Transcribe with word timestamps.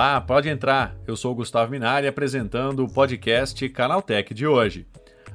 Olá, 0.00 0.18
pode 0.18 0.48
entrar. 0.48 0.96
Eu 1.06 1.14
sou 1.14 1.34
Gustavo 1.34 1.70
Minari 1.70 2.06
apresentando 2.06 2.82
o 2.82 2.90
podcast 2.90 3.68
Canaltech 3.68 4.32
de 4.32 4.46
hoje. 4.46 4.86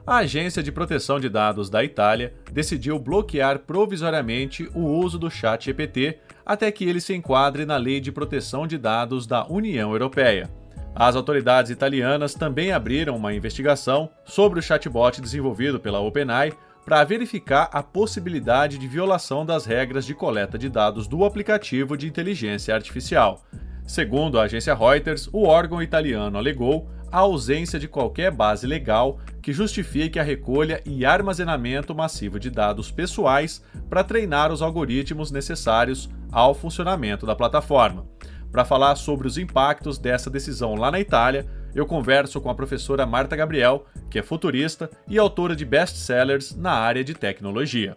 A 0.08 0.18
Agência 0.18 0.64
de 0.64 0.72
Proteção 0.72 1.20
de 1.20 1.30
Dados 1.30 1.70
da 1.70 1.84
Itália 1.84 2.34
decidiu 2.52 2.98
bloquear 2.98 3.60
provisoriamente 3.60 4.68
o 4.74 4.80
uso 4.80 5.20
do 5.20 5.30
Chat 5.30 5.66
GPT 5.66 6.18
até 6.44 6.72
que 6.72 6.84
ele 6.84 7.00
se 7.00 7.14
enquadre 7.14 7.64
na 7.64 7.78
Lei 7.78 8.00
de 8.00 8.12
Proteção 8.12 8.66
de 8.66 8.80
Dados 8.80 9.28
da 9.28 9.46
União 9.46 9.92
Europeia. 9.92 10.50
As 10.96 11.16
autoridades 11.16 11.70
italianas 11.70 12.34
também 12.34 12.72
abriram 12.72 13.16
uma 13.16 13.36
investigação 13.36 14.10
sobre 14.26 14.58
o 14.58 14.64
chatbot 14.64 15.22
desenvolvido 15.22 15.80
pela 15.80 16.00
OpenAI 16.00 16.52
para 16.84 17.04
verificar 17.04 17.70
a 17.72 17.84
possibilidade 17.84 18.80
de 18.80 18.88
violação 18.88 19.46
das 19.46 19.64
regras 19.64 20.08
de 20.08 20.16
coleta 20.16 20.58
de 20.58 20.70
dados 20.70 21.08
do 21.08 21.24
aplicativo 21.24 21.96
de 21.96 22.08
inteligência 22.08 22.74
artificial. 22.74 23.44
Segundo 23.86 24.40
a 24.40 24.44
agência 24.44 24.74
Reuters, 24.74 25.30
o 25.32 25.44
órgão 25.46 25.82
italiano 25.82 26.38
alegou 26.38 26.90
a 27.12 27.20
ausência 27.20 27.80
de 27.80 27.88
qualquer 27.88 28.32
base 28.32 28.66
legal 28.66 29.20
que 29.42 29.54
justifique 29.54 30.20
a 30.20 30.24
recolha 30.24 30.82
e 30.86 31.06
armazenamento 31.06 31.94
massivo 31.94 32.40
de 32.40 32.50
dados 32.50 32.92
pessoais 32.92 33.64
para 33.90 34.04
treinar 34.04 34.52
os 34.52 34.62
algoritmos 34.62 35.32
necessários 35.32 36.10
ao 36.32 36.54
funcionamento 36.54 37.26
da 37.26 37.36
plataforma. 37.36 38.06
Para 38.52 38.66
falar 38.66 38.96
sobre 38.96 39.28
os 39.28 39.38
impactos 39.38 39.98
dessa 39.98 40.30
decisão 40.30 40.76
lá 40.76 40.90
na 40.90 41.00
Itália, 41.00 41.46
eu 41.76 41.86
converso 41.86 42.42
com 42.42 42.50
a 42.50 42.56
professora 42.56 43.06
Marta 43.06 43.36
Gabriel, 43.36 43.86
que 44.10 44.18
é 44.18 44.24
futurista 44.24 44.90
e 45.08 45.18
autora 45.18 45.56
de 45.56 45.66
best-sellers 45.66 46.56
na 46.56 46.72
área 46.72 47.04
de 47.04 47.14
tecnologia. 47.14 47.96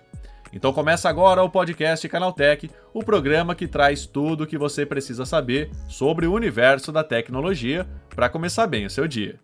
Então 0.53 0.73
começa 0.73 1.09
agora 1.09 1.43
o 1.43 1.51
podcast 1.51 2.09
Canaltech, 2.09 2.71
o 2.95 3.05
programa 3.05 3.55
que 3.55 3.69
traz 3.69 4.07
tudo 4.07 4.45
o 4.45 4.47
que 4.47 4.57
você 4.57 4.87
precisa 4.87 5.27
saber 5.27 5.71
sobre 5.87 6.27
o 6.27 6.33
universo 6.33 6.91
da 6.91 7.05
tecnologia 7.05 7.87
para 8.15 8.29
começar 8.29 8.67
bem 8.67 8.87
o 8.87 8.91
seu 8.91 9.07
dia. 9.07 9.39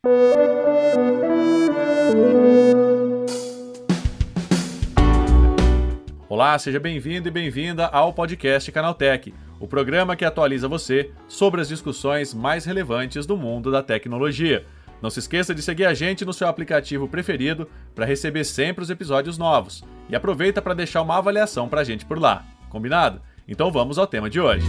Olá, 6.26 6.58
seja 6.58 6.80
bem-vindo 6.80 7.28
e 7.28 7.30
bem-vinda 7.30 7.86
ao 7.86 8.12
podcast 8.12 8.72
Canaltech, 8.72 9.32
o 9.60 9.68
programa 9.68 10.16
que 10.16 10.24
atualiza 10.24 10.66
você 10.66 11.12
sobre 11.28 11.60
as 11.60 11.68
discussões 11.68 12.34
mais 12.34 12.64
relevantes 12.64 13.24
do 13.26 13.36
mundo 13.36 13.70
da 13.70 13.82
tecnologia. 13.82 14.64
Não 15.02 15.10
se 15.10 15.20
esqueça 15.20 15.54
de 15.54 15.60
seguir 15.62 15.84
a 15.84 15.92
gente 15.92 16.24
no 16.24 16.32
seu 16.32 16.48
aplicativo 16.48 17.06
preferido 17.06 17.68
para 17.94 18.06
receber 18.06 18.42
sempre 18.42 18.82
os 18.82 18.90
episódios 18.90 19.36
novos. 19.36 19.84
E 20.08 20.16
aproveita 20.16 20.60
para 20.60 20.74
deixar 20.74 21.02
uma 21.02 21.18
avaliação 21.18 21.68
para 21.68 21.80
a 21.80 21.84
gente 21.84 22.04
por 22.04 22.18
lá. 22.18 22.44
Combinado? 22.68 23.20
Então 23.46 23.70
vamos 23.70 23.98
ao 23.98 24.06
tema 24.06 24.28
de 24.28 24.40
hoje. 24.40 24.66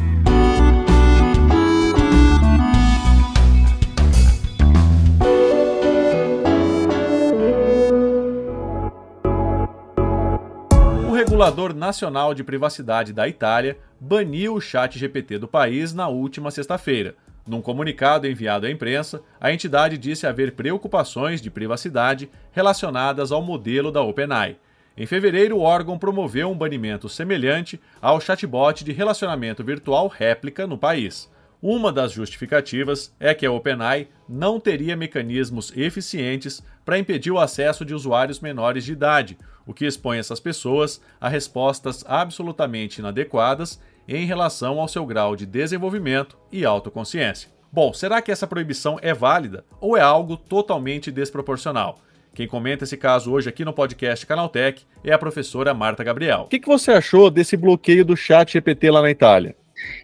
Regulador 11.36 11.74
Nacional 11.74 12.34
de 12.34 12.46
Privacidade 12.46 13.12
da 13.12 13.28
Itália 13.28 13.78
baniu 14.00 14.54
o 14.54 14.62
chat 14.62 14.98
GPT 14.98 15.38
do 15.38 15.50
país 15.50 15.94
na 15.94 16.08
última 16.08 16.50
sexta-feira. 16.50 17.16
Num 17.46 17.62
comunicado 17.62 18.26
enviado 18.26 18.66
à 18.66 18.72
imprensa, 18.72 19.22
a 19.38 19.52
entidade 19.52 19.98
disse 19.98 20.26
haver 20.26 20.54
preocupações 20.54 21.42
de 21.42 21.52
privacidade 21.52 22.30
relacionadas 22.52 23.34
ao 23.34 23.42
modelo 23.42 23.92
da 23.92 24.02
OpenAI. 24.02 24.58
Em 24.98 25.06
fevereiro, 25.06 25.58
o 25.58 25.62
órgão 25.62 25.98
promoveu 25.98 26.50
um 26.50 26.58
banimento 26.58 27.10
semelhante 27.10 27.82
ao 28.02 28.22
chatbot 28.22 28.84
de 28.84 28.94
relacionamento 28.94 29.62
virtual 29.62 30.08
réplica 30.08 30.66
no 30.66 30.78
país. 30.78 31.30
Uma 31.62 31.92
das 31.92 32.14
justificativas 32.14 33.14
é 33.20 33.34
que 33.34 33.46
a 33.46 33.52
OpenAI 33.52 34.08
não 34.30 34.58
teria 34.60 34.96
mecanismos 34.96 35.76
eficientes 35.76 36.64
para 36.86 36.98
impedir 36.98 37.32
o 37.32 37.40
acesso 37.40 37.84
de 37.84 37.94
usuários 37.94 38.40
menores 38.40 38.86
de 38.86 38.94
idade, 38.94 39.38
o 39.66 39.74
que 39.74 39.86
expõe 39.86 40.18
essas 40.18 40.40
pessoas 40.40 41.02
a 41.20 41.28
respostas 41.28 42.06
absolutamente 42.08 43.00
inadequadas 43.00 43.82
em 44.08 44.26
relação 44.26 44.80
ao 44.80 44.88
seu 44.88 45.06
grau 45.06 45.36
de 45.36 45.46
desenvolvimento 45.46 46.38
e 46.52 46.64
autoconsciência. 46.64 47.50
Bom, 47.72 47.92
será 47.92 48.22
que 48.22 48.32
essa 48.32 48.48
proibição 48.48 48.98
é 49.02 49.14
válida 49.14 49.66
ou 49.82 49.98
é 49.98 50.02
algo 50.02 50.38
totalmente 50.38 51.12
desproporcional? 51.12 52.00
Quem 52.36 52.50
comenta 52.50 52.84
esse 52.84 52.98
caso 52.98 53.32
hoje 53.32 53.48
aqui 53.48 53.64
no 53.64 53.72
podcast 53.72 54.26
Canaltech 54.26 54.86
é 55.02 55.14
a 55.14 55.18
professora 55.18 55.74
Marta 55.74 56.04
Gabriel. 56.04 56.42
O 56.42 56.48
que, 56.50 56.60
que 56.60 56.68
você 56.68 56.92
achou 56.92 57.32
desse 57.32 57.56
bloqueio 57.56 58.04
do 58.04 58.18
chat 58.18 58.52
GPT 58.52 58.92
lá 58.92 59.02
na 59.02 59.10
Itália? 59.10 59.56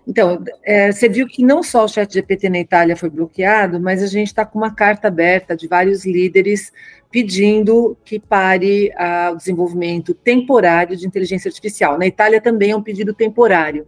Então, 0.08 0.42
é, 0.64 0.94
você 0.94 1.10
viu 1.10 1.28
que 1.28 1.44
não 1.44 1.62
só 1.62 1.84
o 1.84 1.90
chat 1.90 2.14
GPT 2.14 2.50
na 2.50 2.60
Itália 2.60 2.96
foi 2.96 3.10
bloqueado, 3.10 3.82
mas 3.82 4.02
a 4.02 4.08
gente 4.08 4.28
está 4.28 4.46
com 4.46 4.58
uma 4.58 4.74
carta 4.74 5.10
aberta 5.10 5.58
de 5.58 5.68
vários 5.68 6.06
líderes 6.06 6.72
pedindo 7.12 7.98
que 8.06 8.20
pare 8.20 8.92
o 9.32 9.36
desenvolvimento 9.36 10.14
temporário 10.14 10.96
de 10.96 11.06
inteligência 11.06 11.50
artificial. 11.50 11.98
Na 11.98 12.08
Itália 12.08 12.40
também 12.40 12.72
é 12.72 12.76
um 12.76 12.82
pedido 12.82 13.14
temporário. 13.14 13.86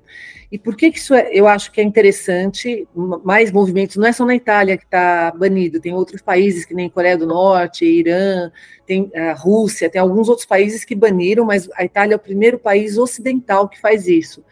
E 0.51 0.59
por 0.59 0.75
que, 0.75 0.91
que 0.91 0.99
isso 0.99 1.15
é, 1.15 1.31
eu 1.33 1.47
acho 1.47 1.71
que 1.71 1.81
é 1.81 1.83
interessante? 1.83 2.87
Mais 3.23 3.51
movimentos, 3.51 3.95
não 3.95 4.05
é 4.05 4.11
só 4.11 4.23
na 4.23 4.35
Itália 4.35 4.77
que 4.77 4.83
está 4.83 5.31
banido, 5.31 5.79
tem 5.79 5.93
outros 5.93 6.21
países 6.21 6.63
que 6.63 6.75
nem 6.75 6.87
Coreia 6.87 7.17
do 7.17 7.25
Norte, 7.25 7.85
Irã, 7.85 8.51
tem 8.85 9.09
a 9.15 9.33
Rússia, 9.33 9.89
tem 9.89 9.99
alguns 9.99 10.29
outros 10.29 10.45
países 10.45 10.85
que 10.85 10.93
baniram, 10.93 11.45
mas 11.45 11.67
a 11.73 11.83
Itália 11.83 12.13
é 12.13 12.17
o 12.17 12.19
primeiro 12.19 12.59
país 12.59 12.99
ocidental 12.99 13.67
que 13.67 13.81
faz 13.81 14.07
isso. 14.07 14.43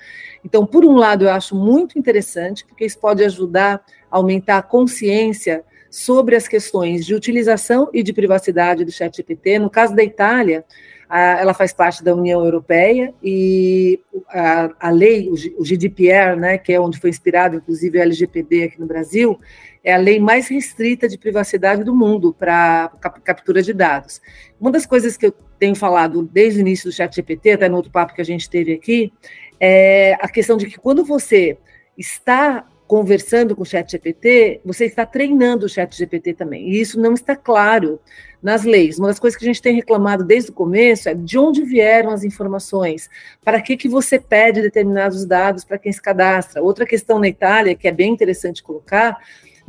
Então, 0.43 0.65
por 0.65 0.83
um 0.85 0.95
lado, 0.95 1.25
eu 1.25 1.29
acho 1.29 1.55
muito 1.55 1.99
interessante, 1.99 2.65
porque 2.65 2.85
isso 2.85 2.97
pode 2.97 3.23
ajudar 3.23 3.85
a 4.09 4.17
aumentar 4.17 4.57
a 4.57 4.63
consciência 4.63 5.63
sobre 5.91 6.37
as 6.37 6.47
questões 6.47 7.05
de 7.05 7.13
utilização 7.13 7.89
e 7.93 8.01
de 8.01 8.13
privacidade 8.13 8.85
do 8.85 8.91
ChatGPT. 8.91 9.59
No 9.59 9.69
caso 9.69 9.93
da 9.93 10.01
Itália, 10.01 10.63
ela 11.09 11.53
faz 11.53 11.73
parte 11.73 12.01
da 12.01 12.15
União 12.15 12.43
Europeia 12.45 13.13
e 13.21 13.99
a, 14.29 14.69
a 14.79 14.89
lei, 14.89 15.29
o 15.29 15.65
GDPR, 15.65 16.37
né, 16.39 16.57
que 16.57 16.71
é 16.71 16.79
onde 16.79 16.97
foi 16.97 17.09
inspirado, 17.09 17.57
inclusive, 17.57 17.99
o 17.99 18.01
LGPD 18.01 18.63
aqui 18.63 18.79
no 18.79 18.87
Brasil, 18.87 19.37
é 19.83 19.93
a 19.93 19.97
lei 19.97 20.17
mais 20.17 20.47
restrita 20.47 21.09
de 21.09 21.17
privacidade 21.17 21.83
do 21.83 21.93
mundo 21.93 22.33
para 22.33 22.89
captura 23.25 23.61
de 23.61 23.73
dados. 23.73 24.21
Uma 24.59 24.71
das 24.71 24.85
coisas 24.85 25.17
que 25.17 25.25
eu 25.25 25.35
tenho 25.59 25.75
falado 25.75 26.23
desde 26.23 26.59
o 26.59 26.61
início 26.61 26.89
do 26.89 26.93
ChatGPT, 26.93 27.51
até 27.51 27.67
no 27.67 27.75
outro 27.75 27.91
papo 27.91 28.13
que 28.13 28.21
a 28.21 28.25
gente 28.25 28.49
teve 28.49 28.71
aqui, 28.71 29.11
é 29.59 30.13
a 30.21 30.29
questão 30.29 30.55
de 30.55 30.67
que 30.67 30.79
quando 30.79 31.03
você 31.03 31.57
está 31.97 32.65
conversando 32.91 33.55
com 33.55 33.61
o 33.61 33.65
chat 33.65 33.89
GPT, 33.89 34.59
você 34.65 34.83
está 34.83 35.05
treinando 35.05 35.65
o 35.65 35.69
chat 35.69 35.95
GPT 35.95 36.33
também. 36.33 36.67
E 36.67 36.81
isso 36.81 36.99
não 36.99 37.13
está 37.13 37.37
claro 37.37 38.01
nas 38.43 38.65
leis. 38.65 38.99
Uma 38.99 39.07
das 39.07 39.17
coisas 39.17 39.39
que 39.39 39.45
a 39.45 39.47
gente 39.47 39.61
tem 39.61 39.73
reclamado 39.73 40.25
desde 40.25 40.51
o 40.51 40.53
começo 40.53 41.07
é 41.07 41.13
de 41.13 41.37
onde 41.37 41.63
vieram 41.63 42.09
as 42.11 42.25
informações, 42.25 43.09
para 43.45 43.61
que, 43.61 43.77
que 43.77 43.87
você 43.87 44.19
pede 44.19 44.61
determinados 44.61 45.25
dados 45.25 45.63
para 45.63 45.77
quem 45.77 45.89
se 45.89 46.01
cadastra. 46.01 46.61
Outra 46.61 46.85
questão 46.85 47.17
na 47.17 47.29
Itália, 47.29 47.75
que 47.75 47.87
é 47.87 47.93
bem 47.93 48.11
interessante 48.11 48.61
colocar, 48.61 49.19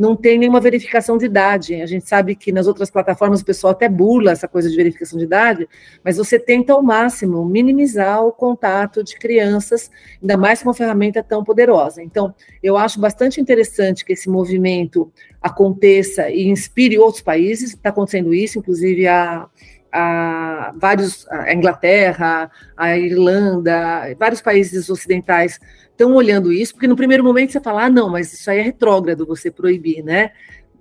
não 0.02 0.16
tem 0.16 0.36
nenhuma 0.36 0.60
verificação 0.60 1.16
de 1.16 1.26
idade. 1.26 1.80
A 1.80 1.86
gente 1.86 2.08
sabe 2.08 2.34
que 2.34 2.50
nas 2.50 2.66
outras 2.66 2.90
plataformas 2.90 3.40
o 3.40 3.44
pessoal 3.44 3.70
até 3.70 3.88
burla 3.88 4.32
essa 4.32 4.48
coisa 4.48 4.68
de 4.68 4.74
verificação 4.74 5.16
de 5.16 5.24
idade, 5.24 5.68
mas 6.02 6.16
você 6.16 6.40
tenta 6.40 6.72
ao 6.72 6.82
máximo 6.82 7.44
minimizar 7.44 8.20
o 8.24 8.32
contato 8.32 9.04
de 9.04 9.16
crianças, 9.16 9.92
ainda 10.20 10.36
mais 10.36 10.60
com 10.60 10.70
uma 10.70 10.74
ferramenta 10.74 11.22
tão 11.22 11.44
poderosa. 11.44 12.02
Então, 12.02 12.34
eu 12.60 12.76
acho 12.76 12.98
bastante 12.98 13.40
interessante 13.40 14.04
que 14.04 14.12
esse 14.12 14.28
movimento 14.28 15.08
aconteça 15.40 16.28
e 16.28 16.48
inspire 16.48 16.98
outros 16.98 17.22
países. 17.22 17.70
Está 17.70 17.90
acontecendo 17.90 18.34
isso, 18.34 18.58
inclusive 18.58 19.06
a 19.06 19.48
a 19.92 20.72
vários, 20.76 21.28
a 21.28 21.53
Inglaterra, 21.53 22.50
a 22.76 22.96
Irlanda, 22.96 24.14
vários 24.19 24.40
países 24.40 24.88
ocidentais 24.88 25.61
estão 25.90 26.14
olhando 26.14 26.52
isso, 26.52 26.72
porque 26.72 26.88
no 26.88 26.96
primeiro 26.96 27.22
momento 27.22 27.52
você 27.52 27.61
fala, 27.61 27.84
ah, 27.84 27.90
não, 27.90 28.08
mas 28.08 28.32
isso 28.32 28.50
aí 28.50 28.58
é 28.58 28.62
retrógrado 28.62 29.26
você 29.26 29.50
proibir, 29.50 30.02
né? 30.02 30.32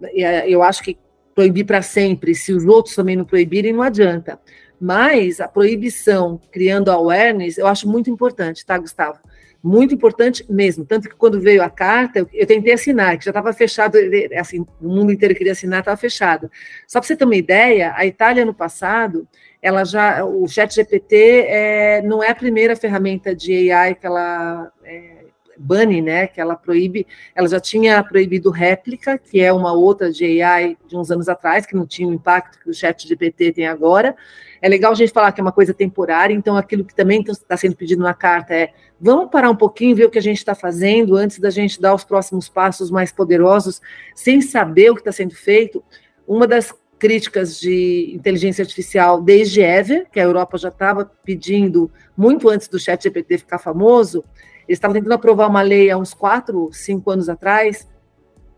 Eh, 0.01 0.49
eu 0.49 0.63
acho 0.63 0.81
que 0.81 0.97
proibir 1.35 1.65
para 1.65 1.81
sempre, 1.81 2.33
se 2.33 2.53
os 2.53 2.65
outros 2.65 2.95
também 2.95 3.15
não 3.15 3.25
proibirem, 3.25 3.73
não 3.73 3.81
adianta. 3.81 4.39
Mas 4.79 5.39
a 5.39 5.47
proibição 5.47 6.39
criando 6.51 6.89
awareness, 6.89 7.57
eu 7.57 7.67
acho 7.67 7.87
muito 7.87 8.09
importante, 8.09 8.65
tá, 8.65 8.77
Gustavo? 8.77 9.19
Muito 9.63 9.93
importante 9.93 10.45
mesmo. 10.49 10.83
Tanto 10.83 11.07
que 11.07 11.15
quando 11.15 11.39
veio 11.39 11.61
a 11.61 11.69
carta, 11.69 12.27
eu, 12.33 12.47
tentei 12.47 12.73
assinar, 12.73 13.17
que 13.17 13.25
já 13.25 13.31
estava 13.31 13.53
fechado, 13.53 13.97
assim, 14.37 14.65
o 14.81 14.87
mundo 14.87 15.11
inteiro 15.11 15.35
queria 15.35 15.53
assinar, 15.53 15.79
estava 15.79 15.97
fechado. 15.97 16.49
Só 16.87 16.99
para 16.99 17.07
você 17.07 17.15
ter 17.15 17.25
uma 17.25 17.35
ideia, 17.35 17.93
a 17.95 18.05
Itália, 18.05 18.45
no 18.45 18.53
passado, 18.53 19.27
ela 19.61 19.83
já, 19.83 20.25
o 20.25 20.47
Chat 20.47 20.73
GPT 20.73 21.45
é, 21.47 22.01
não 22.01 22.23
é 22.23 22.31
a 22.31 22.35
primeira 22.35 22.75
ferramenta 22.75 23.35
de 23.35 23.71
AI 23.71 23.95
que 23.95 24.05
ela 24.05 24.71
é, 24.83 25.20
bane, 25.61 26.01
né, 26.01 26.27
que 26.27 26.41
ela 26.41 26.55
proíbe, 26.55 27.05
ela 27.35 27.47
já 27.47 27.59
tinha 27.59 28.03
proibido 28.03 28.49
réplica, 28.49 29.17
que 29.17 29.39
é 29.39 29.53
uma 29.53 29.73
outra 29.73 30.11
de 30.11 30.41
AI 30.41 30.77
de 30.87 30.97
uns 30.97 31.11
anos 31.11 31.29
atrás, 31.29 31.65
que 31.65 31.75
não 31.75 31.85
tinha 31.85 32.07
o 32.07 32.13
impacto 32.13 32.59
que 32.59 32.69
o 32.69 32.73
chat 32.73 33.07
GPT 33.07 33.53
tem 33.53 33.67
agora. 33.67 34.15
É 34.61 34.67
legal 34.67 34.91
a 34.91 34.95
gente 34.95 35.11
falar 35.11 35.31
que 35.31 35.41
é 35.41 35.43
uma 35.43 35.51
coisa 35.51 35.73
temporária, 35.73 36.33
então 36.33 36.57
aquilo 36.57 36.83
que 36.83 36.95
também 36.95 37.23
está 37.27 37.55
sendo 37.57 37.75
pedido 37.75 38.01
na 38.01 38.13
carta 38.13 38.53
é 38.53 38.73
vamos 38.99 39.31
parar 39.31 39.49
um 39.49 39.55
pouquinho, 39.55 39.95
ver 39.95 40.05
o 40.05 40.09
que 40.09 40.19
a 40.19 40.21
gente 40.21 40.37
está 40.37 40.53
fazendo 40.53 41.15
antes 41.15 41.39
da 41.39 41.49
gente 41.49 41.81
dar 41.81 41.95
os 41.95 42.03
próximos 42.03 42.47
passos 42.47 42.91
mais 42.91 43.11
poderosos, 43.11 43.81
sem 44.13 44.41
saber 44.41 44.91
o 44.91 44.93
que 44.93 45.01
está 45.01 45.11
sendo 45.11 45.33
feito. 45.33 45.83
Uma 46.27 46.45
das 46.45 46.71
críticas 46.99 47.59
de 47.59 48.11
inteligência 48.13 48.61
artificial 48.61 49.19
desde 49.19 49.59
Ever, 49.59 50.07
que 50.11 50.19
a 50.19 50.23
Europa 50.23 50.55
já 50.59 50.69
estava 50.69 51.03
pedindo 51.23 51.89
muito 52.15 52.47
antes 52.47 52.67
do 52.67 52.79
chat 52.79 53.01
GPT 53.01 53.39
ficar 53.39 53.57
famoso, 53.57 54.23
eles 54.71 54.77
estavam 54.77 54.93
tentando 54.93 55.13
aprovar 55.13 55.49
uma 55.49 55.61
lei 55.61 55.89
há 55.89 55.97
uns 55.97 56.13
quatro, 56.13 56.69
cinco 56.71 57.11
anos 57.11 57.27
atrás, 57.27 57.87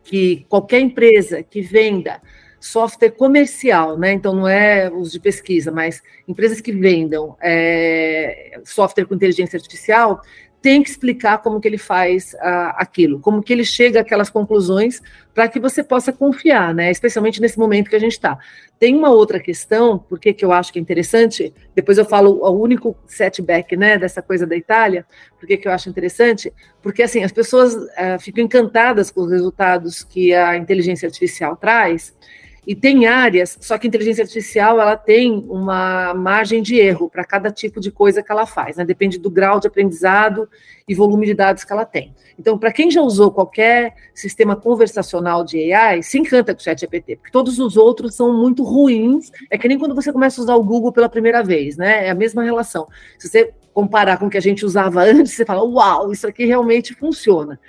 que 0.03 0.45
qualquer 0.47 0.79
empresa 0.79 1.41
que 1.41 1.61
venda 1.61 2.21
software 2.59 3.11
comercial, 3.11 3.97
né? 3.97 4.13
Então 4.13 4.33
não 4.33 4.47
é 4.47 4.89
os 4.89 5.11
de 5.11 5.19
pesquisa, 5.19 5.71
mas 5.71 6.01
empresas 6.27 6.61
que 6.61 6.71
vendam 6.71 7.35
é, 7.41 8.61
software 8.63 9.05
com 9.05 9.15
inteligência 9.15 9.57
artificial 9.57 10.21
tem 10.63 10.81
que 10.81 10.89
explicar 10.89 11.39
como 11.39 11.59
que 11.59 11.67
ele 11.67 11.77
faz 11.77 12.33
uh, 12.35 12.71
aquilo, 12.77 13.19
como 13.19 13.43
que 13.43 13.51
ele 13.51 13.65
chega 13.65 13.99
àquelas 13.99 14.29
conclusões 14.29 15.01
para 15.33 15.45
que 15.49 15.59
você 15.59 15.83
possa 15.83 16.13
confiar, 16.13 16.73
né? 16.73 16.89
Especialmente 16.89 17.41
nesse 17.41 17.59
momento 17.59 17.89
que 17.89 17.97
a 17.97 17.99
gente 17.99 18.13
está. 18.13 18.39
Tem 18.79 18.95
uma 18.95 19.09
outra 19.09 19.41
questão, 19.41 19.99
porque 19.99 20.31
que 20.31 20.45
eu 20.45 20.53
acho 20.53 20.71
que 20.71 20.79
é 20.79 20.81
interessante, 20.81 21.53
depois 21.75 21.97
eu 21.97 22.05
falo 22.05 22.39
o 22.41 22.51
único 22.51 22.95
setback, 23.05 23.75
né, 23.75 23.97
dessa 23.97 24.21
coisa 24.21 24.47
da 24.47 24.55
Itália, 24.55 25.05
porque 25.37 25.57
que 25.57 25.67
eu 25.67 25.71
acho 25.73 25.89
interessante, 25.89 26.53
porque 26.81 27.03
assim, 27.03 27.25
as 27.25 27.33
pessoas 27.33 27.75
uh, 27.75 28.17
ficam 28.21 28.45
encantadas 28.45 29.11
com 29.11 29.23
os 29.23 29.31
resultados 29.31 30.01
que 30.01 30.33
a 30.33 30.55
inteligência 30.55 31.07
artificial 31.07 31.57
traz, 31.57 32.15
e 32.65 32.73
tem 32.73 33.05
áreas, 33.05 33.57
só 33.59 33.77
que 33.77 33.87
inteligência 33.87 34.23
artificial 34.23 34.79
ela 34.79 34.95
tem 34.95 35.45
uma 35.49 36.13
margem 36.13 36.61
de 36.61 36.75
erro 36.75 37.09
para 37.09 37.25
cada 37.25 37.51
tipo 37.51 37.81
de 37.81 37.91
coisa 37.91 38.23
que 38.23 38.31
ela 38.31 38.45
faz, 38.45 38.77
né? 38.77 38.85
Depende 38.85 39.19
do 39.19 39.29
grau 39.29 39.59
de 39.59 39.67
aprendizado 39.67 40.47
e 40.87 40.95
volume 40.95 41.25
de 41.25 41.33
dados 41.33 41.63
que 41.63 41.73
ela 41.73 41.85
tem. 41.85 42.13
Então, 42.39 42.57
para 42.57 42.71
quem 42.71 42.89
já 42.89 43.01
usou 43.01 43.31
qualquer 43.31 43.93
sistema 44.13 44.55
conversacional 44.55 45.43
de 45.43 45.73
AI, 45.73 46.01
se 46.01 46.17
encanta 46.17 46.53
com 46.53 46.59
o 46.59 46.63
ChatGPT, 46.63 47.17
porque 47.17 47.31
todos 47.31 47.59
os 47.59 47.75
outros 47.75 48.15
são 48.15 48.33
muito 48.33 48.63
ruins. 48.63 49.29
É 49.49 49.57
que 49.57 49.67
nem 49.67 49.77
quando 49.77 49.93
você 49.93 50.11
começa 50.13 50.39
a 50.39 50.43
usar 50.43 50.55
o 50.55 50.63
Google 50.63 50.93
pela 50.93 51.09
primeira 51.09 51.43
vez, 51.43 51.75
né? 51.75 52.07
É 52.07 52.09
a 52.09 52.15
mesma 52.15 52.43
relação. 52.43 52.87
Se 53.19 53.27
você 53.27 53.53
comparar 53.73 54.17
com 54.17 54.27
o 54.27 54.29
que 54.29 54.37
a 54.37 54.41
gente 54.41 54.65
usava 54.65 55.03
antes, 55.03 55.33
você 55.33 55.45
fala: 55.45 55.63
"Uau, 55.63 56.13
isso 56.13 56.25
aqui 56.25 56.45
realmente 56.45 56.93
funciona". 56.93 57.59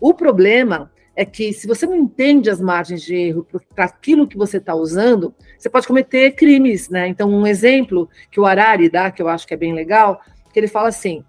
O 0.00 0.14
problema 0.14 0.90
é 1.16 1.24
que 1.24 1.50
se 1.54 1.66
você 1.66 1.86
não 1.86 1.96
entende 1.96 2.50
as 2.50 2.60
margens 2.60 3.00
de 3.00 3.16
erro 3.16 3.46
para 3.74 3.86
aquilo 3.86 4.28
que 4.28 4.36
você 4.36 4.58
está 4.58 4.74
usando, 4.74 5.34
você 5.58 5.70
pode 5.70 5.86
cometer 5.86 6.32
crimes, 6.32 6.90
né? 6.90 7.08
Então, 7.08 7.30
um 7.30 7.46
exemplo 7.46 8.08
que 8.30 8.38
o 8.38 8.44
Harari 8.44 8.90
dá, 8.90 9.10
que 9.10 9.22
eu 9.22 9.28
acho 9.28 9.46
que 9.46 9.54
é 9.54 9.56
bem 9.56 9.72
legal, 9.72 10.20
que 10.52 10.60
ele 10.60 10.68
fala 10.68 10.88
assim: 10.88 11.24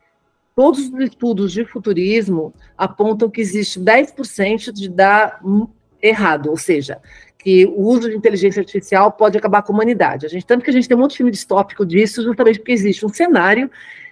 todos 0.53 0.91
os 0.91 0.99
estudos 0.99 1.53
de 1.53 1.63
futurismo 1.63 2.53
apontam 2.77 3.29
que 3.29 3.39
existe 3.39 3.79
10% 3.79 4.73
de 4.73 4.89
dar 4.89 5.39
errado, 6.01 6.49
ou 6.49 6.57
seja, 6.57 6.99
que 7.37 7.65
o 7.65 7.81
uso 7.83 8.09
de 8.09 8.15
inteligência 8.15 8.59
artificial 8.59 9.09
pode 9.09 9.37
acabar 9.37 9.61
com 9.61 9.71
a 9.71 9.75
humanidade. 9.75 10.25
A 10.25 10.29
gente, 10.29 10.45
tanto 10.45 10.65
que 10.65 10.69
a 10.69 10.73
gente 10.73 10.85
tem 10.85 10.97
um 10.97 10.99
monte 10.99 11.11
de 11.11 11.17
filme 11.17 11.31
distópico 11.31 11.85
disso, 11.85 12.21
justamente 12.21 12.59
porque 12.59 12.73
existe 12.73 13.05
um 13.05 13.09
cenário. 13.09 13.71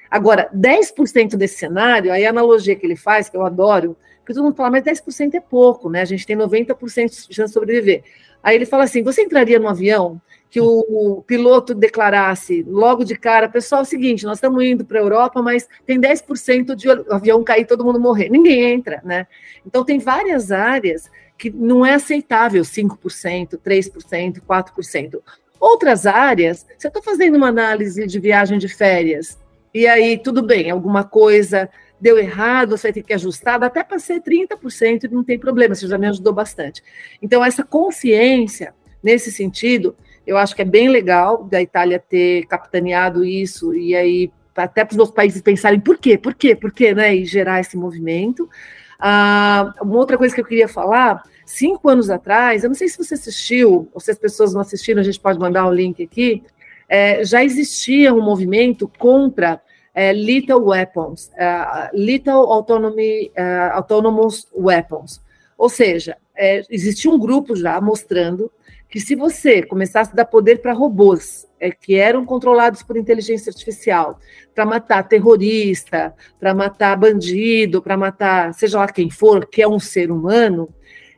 Agora, 0.10 0.50
10% 0.56 1.36
desse 1.36 1.58
cenário, 1.58 2.14
aí 2.14 2.26
a 2.26 2.30
analogia 2.30 2.78
que 2.78 2.86
ele 2.86 2.96
faz, 2.96 3.28
que 3.28 3.36
eu 3.36 3.46
adoro, 3.46 3.98
porque 4.26 4.34
todo 4.34 4.44
mundo 4.44 4.56
fala, 4.56 4.72
mas 4.72 4.84
10% 4.84 5.36
é 5.36 5.40
pouco, 5.40 5.88
né? 5.88 6.02
A 6.02 6.06
gente 6.06 6.26
tem 6.26 6.36
90% 6.36 7.28
de 7.28 7.36
chance 7.36 7.52
de 7.52 7.54
sobreviver. 7.54 8.04
Aí 8.42 8.56
ele 8.56 8.66
fala 8.66 8.84
assim: 8.84 9.04
você 9.04 9.22
entraria 9.22 9.60
no 9.60 9.70
avião 9.70 10.20
que 10.50 10.60
o, 10.60 11.22
piloto 11.28 11.76
declarasse 11.76 12.64
logo 12.68 13.04
de 13.04 13.16
cara, 13.16 13.48
pessoal, 13.48 13.82
é 13.82 13.84
o 13.84 13.86
seguinte, 13.86 14.26
nós 14.26 14.38
estamos 14.38 14.64
indo 14.64 14.84
para 14.84 14.98
a 14.98 15.02
Europa, 15.02 15.42
mas 15.44 15.68
tem 15.86 16.00
10% 16.00 16.74
de 16.76 16.90
avião 17.12 17.44
cair 17.44 17.66
todo 17.66 17.86
mundo 17.86 18.00
morrer. 18.00 18.30
Ninguém 18.30 18.64
entra, 18.64 19.00
né? 19.04 19.28
Então 19.66 19.86
tem 19.86 20.00
várias 20.00 20.52
áreas 20.52 21.12
que 21.38 21.52
não 21.52 21.86
é 21.86 21.94
aceitável 21.94 22.64
5%, 22.64 23.60
3%, 23.60 24.42
4%. 24.42 25.22
Outras 25.60 26.08
áreas, 26.08 26.66
você 26.78 26.88
está 26.88 27.02
fazendo 27.02 27.36
uma 27.36 27.50
análise 27.50 28.08
de 28.08 28.20
viagem 28.20 28.58
de 28.58 28.68
férias, 28.68 29.38
e 29.74 29.86
aí 29.86 30.18
tudo 30.18 30.42
bem, 30.42 30.72
alguma 30.72 31.04
coisa 31.04 31.70
deu 32.00 32.18
errado, 32.18 32.78
você 32.78 32.88
vai 32.88 32.94
ter 32.94 33.04
que 33.04 33.14
ajustar, 33.14 33.60
dá 33.60 33.68
até 33.68 33.84
para 33.84 34.00
ser 34.00 34.22
30% 34.22 35.04
e 35.04 35.08
não 35.08 35.24
tem 35.24 35.40
problema, 35.40 35.76
você 35.76 35.88
já 35.88 35.98
me 35.98 36.08
ajudou 36.08 36.34
bastante. 36.34 36.84
Então, 37.22 37.44
essa 37.44 37.64
consciência, 37.64 38.74
nesse 39.02 39.32
sentido, 39.32 39.96
eu 40.26 40.38
acho 40.38 40.56
que 40.56 40.62
é 40.62 40.66
bem 40.66 40.90
legal 40.90 41.44
da 41.44 41.62
Itália 41.62 42.00
ter 42.00 42.46
capitaneado 42.48 43.24
isso, 43.24 43.74
e 43.74 43.96
aí 43.96 44.32
até 44.56 44.86
para 44.86 44.94
os 44.94 45.00
outros 45.00 45.16
países 45.16 45.42
pensarem 45.42 45.80
por 45.80 45.98
quê, 45.98 46.18
por 46.18 46.34
quê, 46.34 46.56
por 46.56 46.72
quê, 46.72 46.94
né, 46.94 47.14
e 47.16 47.26
gerar 47.26 47.60
esse 47.60 47.76
movimento. 47.76 48.50
Ah, 48.98 49.74
uma 49.82 49.98
outra 49.98 50.18
coisa 50.18 50.34
que 50.34 50.40
eu 50.40 50.46
queria 50.46 50.68
falar, 50.68 51.22
cinco 51.46 51.90
anos 51.90 52.10
atrás, 52.10 52.64
eu 52.64 52.70
não 52.70 52.76
sei 52.76 52.88
se 52.88 52.98
você 52.98 53.16
assistiu, 53.16 53.90
ou 53.94 54.00
se 54.00 54.12
as 54.12 54.18
pessoas 54.18 54.54
não 54.54 54.62
assistiram, 54.62 55.02
a 55.02 55.04
gente 55.04 55.20
pode 55.20 55.38
mandar 55.38 55.66
o 55.66 55.70
um 55.70 55.74
link 55.74 56.02
aqui, 56.02 56.42
é, 56.88 57.24
já 57.24 57.44
existia 57.44 58.14
um 58.14 58.22
movimento 58.22 58.90
contra 58.98 59.62
é, 59.96 60.12
Little 60.12 60.66
Weapons, 60.66 61.32
é, 61.38 61.90
Little 61.94 62.52
Autonomy, 62.52 63.32
é, 63.34 63.70
Autonomous 63.72 64.48
Weapons. 64.54 65.22
Ou 65.58 65.70
seja, 65.70 66.18
é, 66.36 66.62
existia 66.70 67.10
um 67.10 67.18
grupo 67.18 67.56
já 67.56 67.80
mostrando 67.80 68.52
que 68.90 69.00
se 69.00 69.16
você 69.16 69.64
começasse 69.64 70.12
a 70.12 70.16
dar 70.16 70.26
poder 70.26 70.62
para 70.62 70.74
robôs 70.74 71.48
é, 71.60 71.72
que 71.72 71.96
eram 71.96 72.26
controlados 72.26 72.84
por 72.84 72.98
inteligência 72.98 73.50
artificial, 73.50 74.20
para 74.54 74.66
matar 74.66 75.04
terrorista, 75.08 76.14
para 76.40 76.54
matar 76.54 76.98
bandido, 76.98 77.82
para 77.82 77.98
matar 77.98 78.54
seja 78.54 78.80
lá 78.80 78.88
quem 78.88 79.10
for, 79.10 79.48
que 79.48 79.62
é 79.62 79.68
um 79.68 79.80
ser 79.80 80.12
humano, 80.12 80.70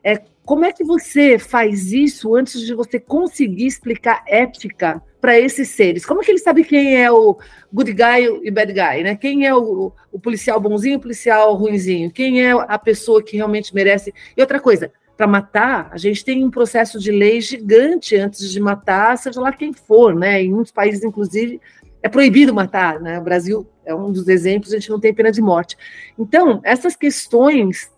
é, 0.02 0.22
como 0.48 0.64
é 0.64 0.72
que 0.72 0.82
você 0.82 1.38
faz 1.38 1.92
isso 1.92 2.34
antes 2.34 2.62
de 2.62 2.72
você 2.72 2.98
conseguir 2.98 3.66
explicar 3.66 4.24
ética 4.26 5.02
para 5.20 5.38
esses 5.38 5.68
seres? 5.68 6.06
Como 6.06 6.22
é 6.22 6.24
que 6.24 6.30
ele 6.30 6.38
sabe 6.38 6.64
quem 6.64 6.96
é 6.96 7.12
o 7.12 7.36
good 7.70 7.92
guy 7.92 8.40
e 8.42 8.50
bad 8.50 8.72
guy, 8.72 9.02
né? 9.02 9.14
Quem 9.14 9.46
é 9.46 9.54
o, 9.54 9.92
o 10.10 10.18
policial 10.18 10.58
bonzinho, 10.58 10.96
o 10.96 11.02
policial 11.02 11.54
ruinzinho? 11.54 12.10
Quem 12.10 12.42
é 12.42 12.52
a 12.52 12.78
pessoa 12.78 13.22
que 13.22 13.36
realmente 13.36 13.74
merece? 13.74 14.10
E 14.34 14.40
outra 14.40 14.58
coisa, 14.58 14.90
para 15.18 15.26
matar, 15.26 15.90
a 15.92 15.98
gente 15.98 16.24
tem 16.24 16.42
um 16.42 16.50
processo 16.50 16.98
de 16.98 17.12
lei 17.12 17.42
gigante 17.42 18.16
antes 18.16 18.50
de 18.50 18.58
matar, 18.58 19.18
seja 19.18 19.42
lá 19.42 19.52
quem 19.52 19.74
for, 19.74 20.14
né? 20.14 20.42
Em 20.42 20.50
muitos 20.50 20.72
países, 20.72 21.04
inclusive, 21.04 21.60
é 22.02 22.08
proibido 22.08 22.54
matar, 22.54 22.98
né? 23.00 23.18
O 23.18 23.22
Brasil 23.22 23.68
é 23.84 23.94
um 23.94 24.10
dos 24.10 24.26
exemplos, 24.28 24.72
a 24.72 24.78
gente 24.78 24.88
não 24.88 24.98
tem 24.98 25.12
pena 25.12 25.30
de 25.30 25.42
morte. 25.42 25.76
Então, 26.18 26.62
essas 26.64 26.96
questões 26.96 27.92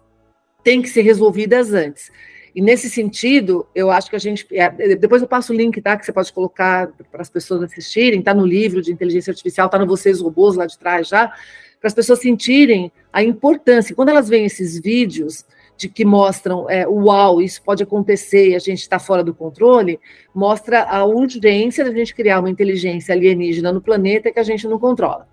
têm 0.65 0.83
que 0.83 0.89
ser 0.89 1.03
resolvidas 1.03 1.73
antes. 1.73 2.11
E 2.55 2.61
nesse 2.61 2.91
sentido, 2.91 3.67
eu 3.75 3.91
acho 3.91 4.11
que 4.11 4.17
a 4.17 4.19
gente. 4.19 4.47
É, 4.53 4.97
depois 4.97 5.23
eu 5.23 5.29
passo 5.29 5.53
o 5.53 5.57
link, 5.57 5.81
tá? 5.81 5.97
Que 5.97 6.05
você 6.05 6.13
pode 6.13 6.33
colocar 6.33 6.89
para 7.11 7.23
as 7.23 7.31
pessoas 7.31 7.63
assistirem, 7.63 8.19
está 8.19 8.35
no 8.35 8.45
livro 8.45 8.83
de 8.83 8.93
inteligência 8.93 9.31
artificial, 9.31 9.67
está 9.67 9.79
no 9.79 9.87
Vocês 9.87 10.21
Robôs 10.21 10.57
lá 10.57 10.67
de 10.67 10.79
trás 10.79 11.09
já, 11.09 11.29
para 11.29 11.89
as 11.89 11.95
pessoas 11.95 12.21
sentirem 12.21 12.91
a 13.13 13.23
importância. 13.23 13.95
Quando 13.95 14.09
elas 14.09 14.29
veem 14.29 14.47
esses 14.47 14.81
vídeos 14.81 15.45
de 15.77 15.89
que 15.89 16.05
mostram, 16.05 16.69
é, 16.69 16.87
uau, 16.87 17.41
isso 17.41 17.63
pode 17.63 17.83
acontecer 17.83 18.51
e 18.51 18.55
a 18.55 18.59
gente 18.59 18.81
está 18.81 18.99
fora 18.99 19.25
do 19.25 19.33
controle, 19.33 19.99
mostra 20.35 20.83
a 20.83 21.05
urgência 21.07 21.85
da 21.85 21.91
gente 21.91 22.15
criar 22.15 22.41
uma 22.41 22.51
inteligência 22.51 23.15
alienígena 23.15 23.73
no 23.73 23.81
planeta 23.81 24.31
que 24.31 24.39
a 24.39 24.43
gente 24.43 24.69
não 24.69 24.79
controla. 24.79 25.27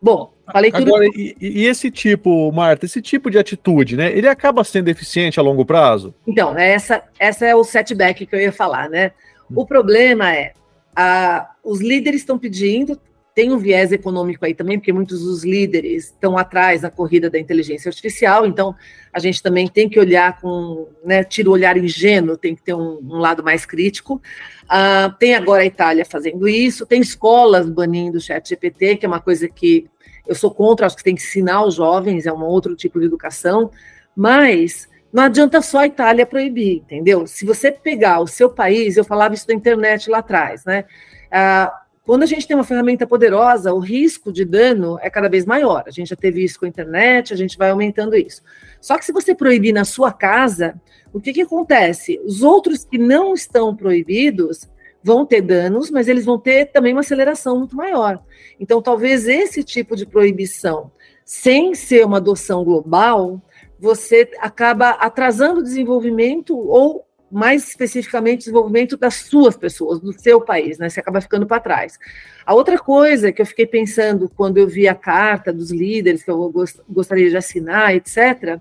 Bom, 0.00 0.32
falei 0.52 0.70
tudo. 0.70 0.88
Agora, 0.88 1.06
e, 1.06 1.36
e, 1.40 1.66
esse 1.66 1.90
tipo, 1.90 2.52
Marta, 2.52 2.84
esse 2.84 3.00
tipo 3.00 3.30
de 3.30 3.38
atitude, 3.38 3.96
né? 3.96 4.16
Ele 4.16 4.28
acaba 4.28 4.62
sendo 4.62 4.88
eficiente 4.88 5.40
a 5.40 5.42
longo 5.42 5.64
prazo? 5.64 6.14
Então, 6.26 6.56
essa, 6.56 7.02
essa 7.18 7.46
é 7.46 7.54
o 7.54 7.64
setback 7.64 8.26
que 8.26 8.34
eu 8.34 8.40
ia 8.40 8.52
falar, 8.52 8.88
né? 8.88 9.12
O 9.54 9.64
problema 9.64 10.34
é, 10.34 10.52
a, 10.94 11.50
os 11.64 11.80
líderes 11.80 12.20
estão 12.20 12.38
pedindo, 12.38 13.00
tem 13.36 13.52
um 13.52 13.58
viés 13.58 13.92
econômico 13.92 14.46
aí 14.46 14.54
também, 14.54 14.78
porque 14.78 14.94
muitos 14.94 15.20
dos 15.22 15.44
líderes 15.44 16.04
estão 16.06 16.38
atrás 16.38 16.80
na 16.80 16.90
corrida 16.90 17.28
da 17.28 17.38
inteligência 17.38 17.90
artificial, 17.90 18.46
então 18.46 18.74
a 19.12 19.18
gente 19.18 19.42
também 19.42 19.68
tem 19.68 19.90
que 19.90 20.00
olhar 20.00 20.40
com, 20.40 20.88
né, 21.04 21.22
tira 21.22 21.50
o 21.50 21.52
olhar 21.52 21.76
ingênuo, 21.76 22.38
tem 22.38 22.56
que 22.56 22.62
ter 22.62 22.72
um, 22.72 22.98
um 23.02 23.18
lado 23.18 23.44
mais 23.44 23.66
crítico. 23.66 24.22
Uh, 24.64 25.14
tem 25.18 25.34
agora 25.34 25.60
a 25.60 25.66
Itália 25.66 26.02
fazendo 26.06 26.48
isso, 26.48 26.86
tem 26.86 27.02
escolas 27.02 27.68
banindo 27.68 28.16
o 28.16 28.20
chat 28.22 28.48
GPT, 28.48 28.96
que 28.96 29.04
é 29.04 29.08
uma 29.08 29.20
coisa 29.20 29.46
que 29.50 29.86
eu 30.26 30.34
sou 30.34 30.50
contra, 30.50 30.86
acho 30.86 30.96
que 30.96 31.04
tem 31.04 31.14
que 31.14 31.20
ensinar 31.20 31.62
os 31.62 31.74
jovens, 31.74 32.24
é 32.24 32.32
um 32.32 32.42
outro 32.42 32.74
tipo 32.74 32.98
de 32.98 33.04
educação, 33.04 33.70
mas 34.16 34.88
não 35.12 35.24
adianta 35.24 35.60
só 35.60 35.80
a 35.80 35.86
Itália 35.86 36.24
proibir, 36.24 36.78
entendeu? 36.78 37.26
Se 37.26 37.44
você 37.44 37.70
pegar 37.70 38.18
o 38.20 38.26
seu 38.26 38.48
país, 38.48 38.96
eu 38.96 39.04
falava 39.04 39.34
isso 39.34 39.44
na 39.46 39.54
internet 39.54 40.08
lá 40.08 40.18
atrás, 40.18 40.64
né? 40.64 40.86
Uh, 41.26 41.85
Quando 42.06 42.22
a 42.22 42.26
gente 42.26 42.46
tem 42.46 42.56
uma 42.56 42.62
ferramenta 42.62 43.04
poderosa, 43.04 43.74
o 43.74 43.80
risco 43.80 44.32
de 44.32 44.44
dano 44.44 44.96
é 45.02 45.10
cada 45.10 45.28
vez 45.28 45.44
maior. 45.44 45.82
A 45.88 45.90
gente 45.90 46.10
já 46.10 46.14
teve 46.14 46.44
isso 46.44 46.56
com 46.60 46.64
a 46.64 46.68
internet, 46.68 47.34
a 47.34 47.36
gente 47.36 47.58
vai 47.58 47.70
aumentando 47.70 48.14
isso. 48.14 48.42
Só 48.80 48.96
que 48.96 49.04
se 49.04 49.10
você 49.10 49.34
proibir 49.34 49.72
na 49.72 49.84
sua 49.84 50.12
casa, 50.12 50.80
o 51.12 51.20
que, 51.20 51.32
que 51.32 51.42
acontece? 51.42 52.20
Os 52.24 52.44
outros 52.44 52.84
que 52.84 52.96
não 52.96 53.34
estão 53.34 53.74
proibidos 53.74 54.70
vão 55.02 55.26
ter 55.26 55.40
danos, 55.40 55.90
mas 55.90 56.06
eles 56.06 56.24
vão 56.24 56.38
ter 56.38 56.66
também 56.66 56.92
uma 56.92 57.00
aceleração 57.00 57.58
muito 57.58 57.74
maior. 57.74 58.22
Então, 58.60 58.80
talvez 58.80 59.26
esse 59.26 59.64
tipo 59.64 59.96
de 59.96 60.06
proibição, 60.06 60.92
sem 61.24 61.74
ser 61.74 62.06
uma 62.06 62.18
adoção 62.18 62.62
global, 62.62 63.42
você 63.80 64.30
acaba 64.38 64.90
atrasando 64.90 65.58
o 65.58 65.62
desenvolvimento 65.62 66.56
ou 66.56 67.05
mais 67.30 67.68
especificamente 67.68 68.40
desenvolvimento 68.40 68.96
das 68.96 69.14
suas 69.14 69.56
pessoas, 69.56 70.00
do 70.00 70.12
seu 70.12 70.40
país, 70.40 70.78
né? 70.78 70.88
Você 70.88 71.00
acaba 71.00 71.20
ficando 71.20 71.46
para 71.46 71.60
trás. 71.60 71.98
A 72.44 72.54
outra 72.54 72.78
coisa 72.78 73.32
que 73.32 73.42
eu 73.42 73.46
fiquei 73.46 73.66
pensando 73.66 74.30
quando 74.34 74.58
eu 74.58 74.68
vi 74.68 74.86
a 74.86 74.94
carta 74.94 75.52
dos 75.52 75.70
líderes 75.70 76.22
que 76.22 76.30
eu 76.30 76.52
gostaria 76.88 77.28
de 77.28 77.36
assinar, 77.36 77.94
etc., 77.94 78.60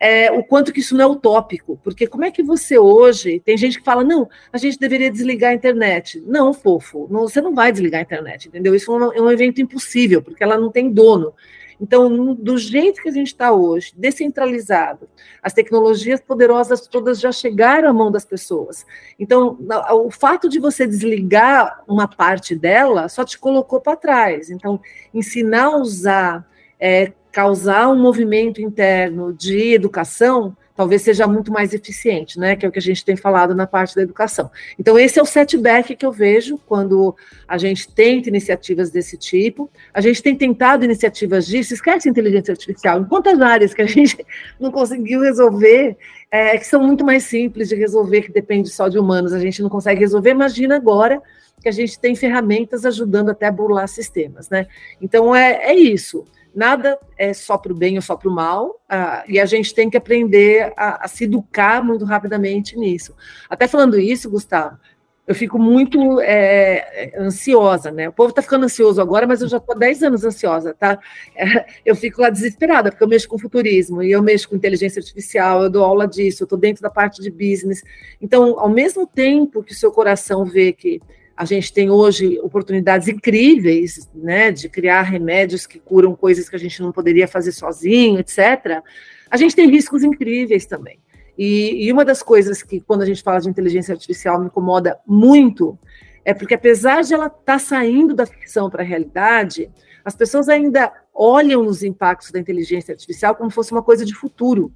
é 0.00 0.30
o 0.30 0.44
quanto 0.44 0.72
que 0.72 0.78
isso 0.80 0.96
não 0.96 1.04
é 1.04 1.06
utópico, 1.06 1.78
porque 1.82 2.06
como 2.06 2.24
é 2.24 2.30
que 2.30 2.42
você 2.42 2.78
hoje, 2.78 3.40
tem 3.44 3.56
gente 3.56 3.78
que 3.78 3.84
fala, 3.84 4.04
não, 4.04 4.28
a 4.52 4.56
gente 4.56 4.78
deveria 4.78 5.10
desligar 5.10 5.50
a 5.50 5.54
internet. 5.54 6.22
Não, 6.24 6.54
fofo, 6.54 7.08
não, 7.10 7.22
você 7.22 7.40
não 7.40 7.52
vai 7.52 7.72
desligar 7.72 8.00
a 8.00 8.02
internet, 8.02 8.46
entendeu? 8.46 8.74
Isso 8.74 8.92
é 8.92 8.94
um, 8.94 9.12
é 9.12 9.20
um 9.20 9.30
evento 9.30 9.60
impossível, 9.60 10.22
porque 10.22 10.42
ela 10.42 10.56
não 10.56 10.70
tem 10.70 10.90
dono. 10.92 11.34
Então, 11.80 12.34
do 12.34 12.58
jeito 12.58 13.00
que 13.00 13.08
a 13.08 13.12
gente 13.12 13.28
está 13.28 13.52
hoje, 13.52 13.92
descentralizado, 13.96 15.08
as 15.42 15.52
tecnologias 15.52 16.20
poderosas 16.20 16.86
todas 16.86 17.20
já 17.20 17.30
chegaram 17.30 17.88
à 17.88 17.92
mão 17.92 18.10
das 18.10 18.24
pessoas. 18.24 18.84
Então, 19.18 19.58
o 19.92 20.10
fato 20.10 20.48
de 20.48 20.58
você 20.58 20.86
desligar 20.86 21.82
uma 21.86 22.08
parte 22.08 22.54
dela 22.54 23.08
só 23.08 23.24
te 23.24 23.38
colocou 23.38 23.80
para 23.80 23.96
trás. 23.96 24.50
Então, 24.50 24.80
ensinar 25.14 25.66
a 25.66 25.76
usar, 25.76 26.48
é, 26.80 27.12
causar 27.30 27.88
um 27.88 28.00
movimento 28.00 28.60
interno 28.60 29.32
de 29.32 29.74
educação 29.74 30.56
talvez 30.78 31.02
seja 31.02 31.26
muito 31.26 31.50
mais 31.50 31.74
eficiente, 31.74 32.38
né? 32.38 32.54
Que 32.54 32.64
é 32.64 32.68
o 32.68 32.70
que 32.70 32.78
a 32.78 32.82
gente 32.82 33.04
tem 33.04 33.16
falado 33.16 33.52
na 33.52 33.66
parte 33.66 33.96
da 33.96 34.02
educação. 34.02 34.48
Então, 34.78 34.96
esse 34.96 35.18
é 35.18 35.22
o 35.22 35.26
setback 35.26 35.96
que 35.96 36.06
eu 36.06 36.12
vejo 36.12 36.56
quando 36.66 37.16
a 37.48 37.58
gente 37.58 37.92
tenta 37.92 38.28
iniciativas 38.28 38.88
desse 38.88 39.16
tipo. 39.16 39.68
A 39.92 40.00
gente 40.00 40.22
tem 40.22 40.36
tentado 40.36 40.84
iniciativas 40.84 41.48
disso, 41.48 41.74
esquece 41.74 42.08
inteligência 42.08 42.52
artificial, 42.52 43.00
em 43.00 43.04
quantas 43.04 43.40
áreas 43.40 43.74
que 43.74 43.82
a 43.82 43.86
gente 43.90 44.24
não 44.60 44.70
conseguiu 44.70 45.20
resolver, 45.20 45.96
é, 46.30 46.56
que 46.56 46.64
são 46.64 46.80
muito 46.80 47.04
mais 47.04 47.24
simples 47.24 47.68
de 47.68 47.74
resolver, 47.74 48.22
que 48.22 48.30
depende 48.30 48.68
só 48.68 48.86
de 48.86 49.00
humanos, 49.00 49.32
a 49.32 49.40
gente 49.40 49.60
não 49.60 49.68
consegue 49.68 49.98
resolver. 49.98 50.30
Imagina 50.30 50.76
agora 50.76 51.20
que 51.60 51.68
a 51.68 51.72
gente 51.72 51.98
tem 51.98 52.14
ferramentas 52.14 52.84
ajudando 52.84 53.30
até 53.30 53.46
a 53.46 53.50
burlar 53.50 53.88
sistemas, 53.88 54.48
né? 54.48 54.68
Então, 55.02 55.34
é, 55.34 55.54
é 55.72 55.74
isso 55.74 56.24
nada 56.58 56.98
é 57.16 57.32
só 57.32 57.56
para 57.56 57.72
o 57.72 57.74
bem 57.74 57.94
ou 57.94 58.02
só 58.02 58.16
para 58.16 58.28
o 58.28 58.34
mal, 58.34 58.82
uh, 58.90 59.22
e 59.28 59.38
a 59.38 59.46
gente 59.46 59.72
tem 59.72 59.88
que 59.88 59.96
aprender 59.96 60.72
a, 60.76 61.04
a, 61.04 61.08
se 61.08 61.22
educar 61.22 61.84
muito 61.84 62.04
rapidamente 62.04 62.76
nisso. 62.76 63.14
Até 63.48 63.68
falando 63.68 63.98
isso, 63.98 64.28
Gustavo, 64.28 64.76
eu 65.24 65.36
fico 65.36 65.56
muito 65.56 66.20
é, 66.20 67.12
ansiosa, 67.16 67.92
né? 67.92 68.08
O 68.08 68.12
povo 68.12 68.30
está 68.30 68.42
ficando 68.42 68.64
ansioso 68.64 69.00
agora, 69.00 69.24
mas 69.24 69.40
eu 69.40 69.48
já 69.48 69.58
estou 69.58 69.76
há 69.76 69.78
10 69.78 70.02
anos 70.02 70.24
ansiosa, 70.24 70.74
tá? 70.74 70.98
É, 71.36 71.66
eu 71.86 71.94
fico 71.94 72.20
lá 72.20 72.28
desesperada, 72.28 72.90
porque 72.90 73.04
eu 73.04 73.08
mexo 73.08 73.28
com 73.28 73.38
futurismo, 73.38 74.02
e 74.02 74.10
eu 74.10 74.20
mexo 74.20 74.48
com 74.48 74.56
inteligência 74.56 74.98
artificial, 74.98 75.62
eu 75.62 75.70
dou 75.70 75.84
aula 75.84 76.08
disso, 76.08 76.42
eu 76.42 76.46
estou 76.46 76.58
dentro 76.58 76.82
da 76.82 76.90
parte 76.90 77.22
de 77.22 77.30
business. 77.30 77.84
Então, 78.20 78.58
ao 78.58 78.68
mesmo 78.68 79.06
tempo 79.06 79.62
que 79.62 79.72
o 79.72 79.76
seu 79.76 79.92
coração 79.92 80.44
vê 80.44 80.72
que 80.72 81.00
a 81.38 81.44
gente 81.44 81.72
tem 81.72 81.88
hoje 81.88 82.36
oportunidades 82.40 83.06
incríveis, 83.06 84.10
né, 84.12 84.50
de 84.50 84.68
criar 84.68 85.02
remédios 85.02 85.68
que 85.68 85.78
curam 85.78 86.16
coisas 86.16 86.48
que 86.48 86.56
a 86.56 86.58
gente 86.58 86.82
não 86.82 86.90
poderia 86.90 87.28
fazer 87.28 87.52
sozinho, 87.52 88.18
etc. 88.18 88.82
A 89.30 89.36
gente 89.36 89.54
tem 89.54 89.70
riscos 89.70 90.02
incríveis 90.02 90.66
também. 90.66 90.98
E, 91.38 91.86
e 91.86 91.92
uma 91.92 92.04
das 92.04 92.24
coisas 92.24 92.60
que, 92.60 92.80
quando 92.80 93.02
a 93.02 93.06
gente 93.06 93.22
fala 93.22 93.40
de 93.40 93.48
inteligência 93.48 93.92
artificial, 93.92 94.40
me 94.40 94.46
incomoda 94.46 94.98
muito, 95.06 95.78
é 96.24 96.34
porque 96.34 96.54
apesar 96.54 97.04
de 97.04 97.14
ela 97.14 97.26
estar 97.26 97.40
tá 97.44 97.58
saindo 97.60 98.16
da 98.16 98.26
ficção 98.26 98.68
para 98.68 98.82
a 98.82 98.86
realidade, 98.86 99.70
as 100.04 100.16
pessoas 100.16 100.48
ainda 100.48 100.92
olham 101.14 101.64
os 101.64 101.84
impactos 101.84 102.32
da 102.32 102.40
inteligência 102.40 102.90
artificial 102.90 103.36
como 103.36 103.48
fosse 103.48 103.70
uma 103.70 103.82
coisa 103.82 104.04
de 104.04 104.12
futuro 104.12 104.72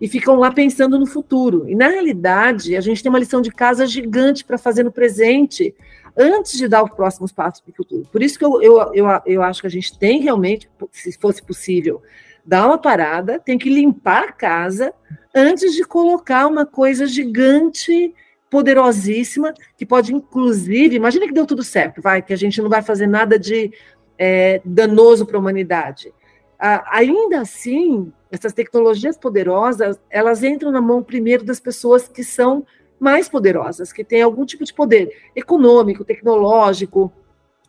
e 0.00 0.08
ficam 0.08 0.36
lá 0.36 0.50
pensando 0.50 0.98
no 0.98 1.06
futuro. 1.06 1.68
E 1.68 1.74
na 1.74 1.88
realidade, 1.88 2.74
a 2.74 2.80
gente 2.80 3.02
tem 3.02 3.10
uma 3.10 3.18
lição 3.18 3.42
de 3.42 3.50
casa 3.50 3.86
gigante 3.86 4.44
para 4.44 4.58
fazer 4.58 4.82
no 4.82 4.92
presente, 4.92 5.74
antes 6.16 6.56
de 6.56 6.66
dar 6.66 6.82
os 6.82 6.90
próximos 6.90 7.32
passos 7.32 7.60
para 7.60 7.72
o 7.72 7.74
futuro. 7.74 8.08
Por 8.10 8.22
isso 8.22 8.38
que 8.38 8.44
eu, 8.44 8.62
eu, 8.62 8.94
eu, 8.94 9.06
eu 9.26 9.42
acho 9.42 9.60
que 9.60 9.66
a 9.66 9.70
gente 9.70 9.98
tem 9.98 10.20
realmente, 10.20 10.68
se 10.90 11.12
fosse 11.18 11.42
possível, 11.42 12.02
dar 12.44 12.66
uma 12.66 12.78
parada, 12.78 13.38
tem 13.38 13.58
que 13.58 13.68
limpar 13.68 14.24
a 14.24 14.32
casa 14.32 14.94
antes 15.34 15.74
de 15.74 15.84
colocar 15.84 16.46
uma 16.46 16.64
coisa 16.64 17.06
gigante, 17.06 18.14
poderosíssima, 18.48 19.52
que 19.76 19.84
pode, 19.84 20.14
inclusive, 20.14 20.96
imagina 20.96 21.26
que 21.26 21.34
deu 21.34 21.44
tudo 21.44 21.62
certo, 21.62 22.00
vai, 22.00 22.22
que 22.22 22.32
a 22.32 22.36
gente 22.36 22.62
não 22.62 22.70
vai 22.70 22.80
fazer 22.80 23.06
nada 23.06 23.38
de 23.38 23.72
é, 24.16 24.62
danoso 24.64 25.26
para 25.26 25.36
a 25.36 25.40
humanidade. 25.40 26.12
Ainda 26.58 27.42
assim, 27.42 28.10
essas 28.30 28.54
tecnologias 28.54 29.18
poderosas, 29.18 30.00
elas 30.08 30.42
entram 30.42 30.70
na 30.70 30.80
mão 30.80 31.02
primeiro 31.02 31.44
das 31.44 31.60
pessoas 31.60 32.08
que 32.08 32.24
são 32.24 32.64
mais 32.98 33.28
poderosas, 33.28 33.92
que 33.92 34.04
têm 34.04 34.22
algum 34.22 34.44
tipo 34.44 34.64
de 34.64 34.72
poder 34.72 35.10
econômico, 35.34 36.04
tecnológico, 36.04 37.12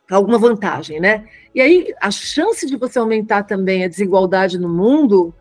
alguma 0.10 0.38
vantagem, 0.38 1.00
né? 1.00 1.26
E 1.54 1.62
aí 1.62 1.94
a 2.00 2.10
chance 2.10 2.66
de 2.66 2.78
você 2.78 3.00
aumentar 3.00 3.44
também 3.44 3.84
a 3.84 3.90
desigualdade 3.90 4.58
no 4.58 4.70
mundo 4.70 5.34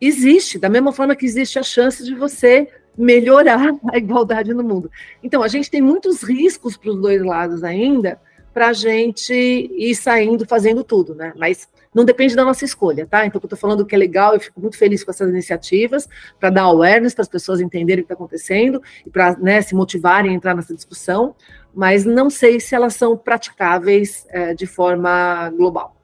existe, 0.00 0.58
da 0.58 0.68
mesma 0.68 0.92
forma 0.92 1.14
que 1.14 1.24
existe 1.24 1.58
a 1.58 1.62
chance 1.62 2.04
de 2.04 2.14
você 2.14 2.68
melhorar 2.96 3.72
a 3.92 3.96
igualdade 3.96 4.52
no 4.52 4.62
mundo. 4.62 4.90
Então, 5.22 5.42
a 5.42 5.48
gente 5.48 5.70
tem 5.70 5.80
muitos 5.80 6.22
riscos 6.22 6.76
para 6.76 6.90
os 6.90 7.00
dois 7.00 7.22
lados 7.22 7.64
ainda, 7.64 8.20
para 8.52 8.68
a 8.68 8.72
gente 8.72 9.32
ir 9.32 9.94
saindo 9.94 10.46
fazendo 10.46 10.84
tudo, 10.84 11.14
né? 11.14 11.32
Mas 11.36 11.68
não 11.94 12.04
depende 12.04 12.34
da 12.34 12.44
nossa 12.44 12.64
escolha, 12.64 13.06
tá? 13.06 13.26
Então, 13.26 13.40
eu 13.42 13.46
estou 13.46 13.58
falando 13.58 13.84
que 13.84 13.94
é 13.94 13.98
legal, 13.98 14.34
eu 14.34 14.40
fico 14.40 14.60
muito 14.60 14.78
feliz 14.78 15.04
com 15.04 15.10
essas 15.10 15.28
iniciativas, 15.28 16.08
para 16.40 16.50
dar 16.50 16.62
awareness, 16.62 17.14
para 17.14 17.22
as 17.22 17.28
pessoas 17.28 17.60
entenderem 17.60 18.02
o 18.02 18.06
que 18.06 18.12
está 18.12 18.14
acontecendo 18.14 18.82
e 19.06 19.10
para 19.10 19.36
né, 19.36 19.60
se 19.60 19.74
motivarem 19.74 20.30
a 20.30 20.34
entrar 20.34 20.54
nessa 20.54 20.74
discussão, 20.74 21.34
mas 21.74 22.04
não 22.04 22.30
sei 22.30 22.60
se 22.60 22.74
elas 22.74 22.94
são 22.94 23.16
praticáveis 23.16 24.26
é, 24.30 24.54
de 24.54 24.66
forma 24.66 25.50
global. 25.50 25.96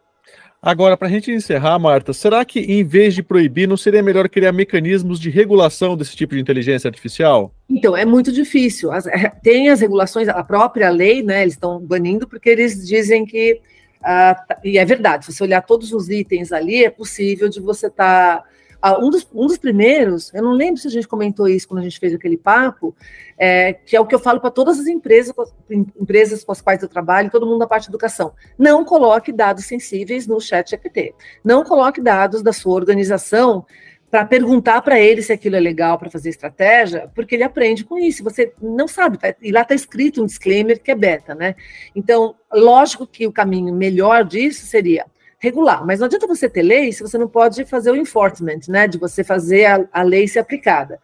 Agora, 0.61 0.97
para 0.97 1.07
a 1.07 1.11
gente 1.11 1.31
encerrar, 1.31 1.79
Marta, 1.79 2.13
será 2.13 2.45
que 2.45 2.59
em 2.59 2.83
vez 2.83 3.15
de 3.15 3.23
proibir, 3.23 3.69
não 3.69 3.77
seria 3.77 4.03
melhor 4.03 4.29
criar 4.29 4.51
mecanismos 4.51 5.21
de 5.21 5.31
regulação 5.31 5.97
desse 5.97 6.17
tipo 6.17 6.35
de 6.35 6.41
inteligência 6.41 6.89
artificial? 6.89 7.55
Então, 7.71 7.97
é 7.97 8.05
muito 8.05 8.33
difícil. 8.33 8.91
As, 8.91 9.07
é, 9.07 9.33
tem 9.41 9.69
as 9.69 9.81
regulações, 9.81 10.29
a 10.29 10.43
própria 10.43 10.91
lei, 10.91 11.23
né? 11.23 11.43
Eles 11.43 11.55
estão 11.55 11.79
banindo 11.81 12.27
porque 12.27 12.51
eles 12.51 12.85
dizem 12.85 13.25
que 13.25 13.61
Uh, 14.01 14.55
e 14.65 14.79
é 14.79 14.85
verdade, 14.85 15.25
se 15.25 15.33
você 15.33 15.43
olhar 15.43 15.63
todos 15.63 15.93
os 15.93 16.09
itens 16.09 16.53
ali, 16.53 16.85
é 16.85 16.91
possível 16.91 17.49
de 17.49 17.61
você 17.61 17.89
estar. 17.89 18.43
Tá, 18.81 18.99
uh, 18.99 19.05
um, 19.05 19.11
dos, 19.11 19.29
um 19.35 19.47
dos 19.47 19.59
primeiros, 19.59 20.33
eu 20.33 20.43
não 20.43 20.53
lembro 20.53 20.81
se 20.81 20.87
a 20.87 20.91
gente 20.91 21.09
comentou 21.09 21.49
isso 21.49 21.67
quando 21.67 21.81
a 21.81 21.83
gente 21.83 21.99
fez 21.99 22.15
aquele 22.15 22.37
papo, 22.37 22.95
é, 23.37 23.73
que 23.73 23.97
é 23.97 24.01
o 24.01 24.07
que 24.07 24.15
eu 24.15 24.19
falo 24.19 24.41
para 24.41 24.51
todas 24.51 24.79
as 24.79 24.87
empresas, 24.87 25.35
empresas 25.69 26.45
com 26.45 26.53
as 26.53 26.61
quais 26.61 26.83
eu 26.83 26.89
trabalho, 26.89 27.31
todo 27.31 27.47
mundo 27.47 27.59
da 27.59 27.67
parte 27.67 27.85
de 27.85 27.91
educação. 27.91 28.33
Não 28.57 28.85
coloque 28.85 29.33
dados 29.33 29.65
sensíveis 29.65 30.27
no 30.27 30.41
chat 30.41 30.71
GPT. 30.71 31.15
Não 31.43 31.65
coloque 31.65 32.01
dados 32.01 32.43
da 32.43 32.53
sua 32.53 32.75
organização 32.75 33.67
para 34.11 34.25
perguntar 34.25 34.81
para 34.83 34.99
ele 34.99 35.23
se 35.23 35.33
aquilo 35.33 35.57
é 35.57 35.61
legal 35.61 35.99
para 35.99 36.11
fazer 36.11 36.31
estratégia, 36.31 37.11
porque 37.15 37.35
ele 37.35 37.45
aprende 37.45 37.85
com 37.85 37.99
isso. 37.99 38.25
Você 38.25 38.53
não 38.61 38.89
sabe, 38.89 39.19
tá, 39.19 39.35
e 39.41 39.53
lá 39.53 39.63
está 39.63 39.75
escrito 39.75 40.23
um 40.23 40.27
disclaimer 40.27 40.81
que 40.81 40.91
é 40.91 40.95
beta, 40.95 41.35
né? 41.35 41.55
Então, 41.95 42.35
lógico 42.53 43.07
que 43.07 43.27
o 43.27 43.33
caminho 43.33 43.75
melhor 43.75 44.25
disso 44.25 44.67
seria 44.67 45.05
regular, 45.39 45.87
mas 45.87 46.01
não 46.01 46.07
adianta 46.07 46.27
você 46.27 46.49
ter 46.49 46.63
lei 46.63 46.93
se 46.93 47.03
você 47.03 47.17
não 47.17 47.29
pode 47.29 47.65
fazer 47.65 47.91
o 47.91 47.97
enforcement, 47.97 48.61
né? 48.69 48.89
De 48.89 48.99
você 48.99 49.23
fazer 49.23 49.67
a, 49.67 49.89
a 49.93 50.03
lei 50.03 50.27
ser 50.27 50.39
aplicada. 50.41 50.99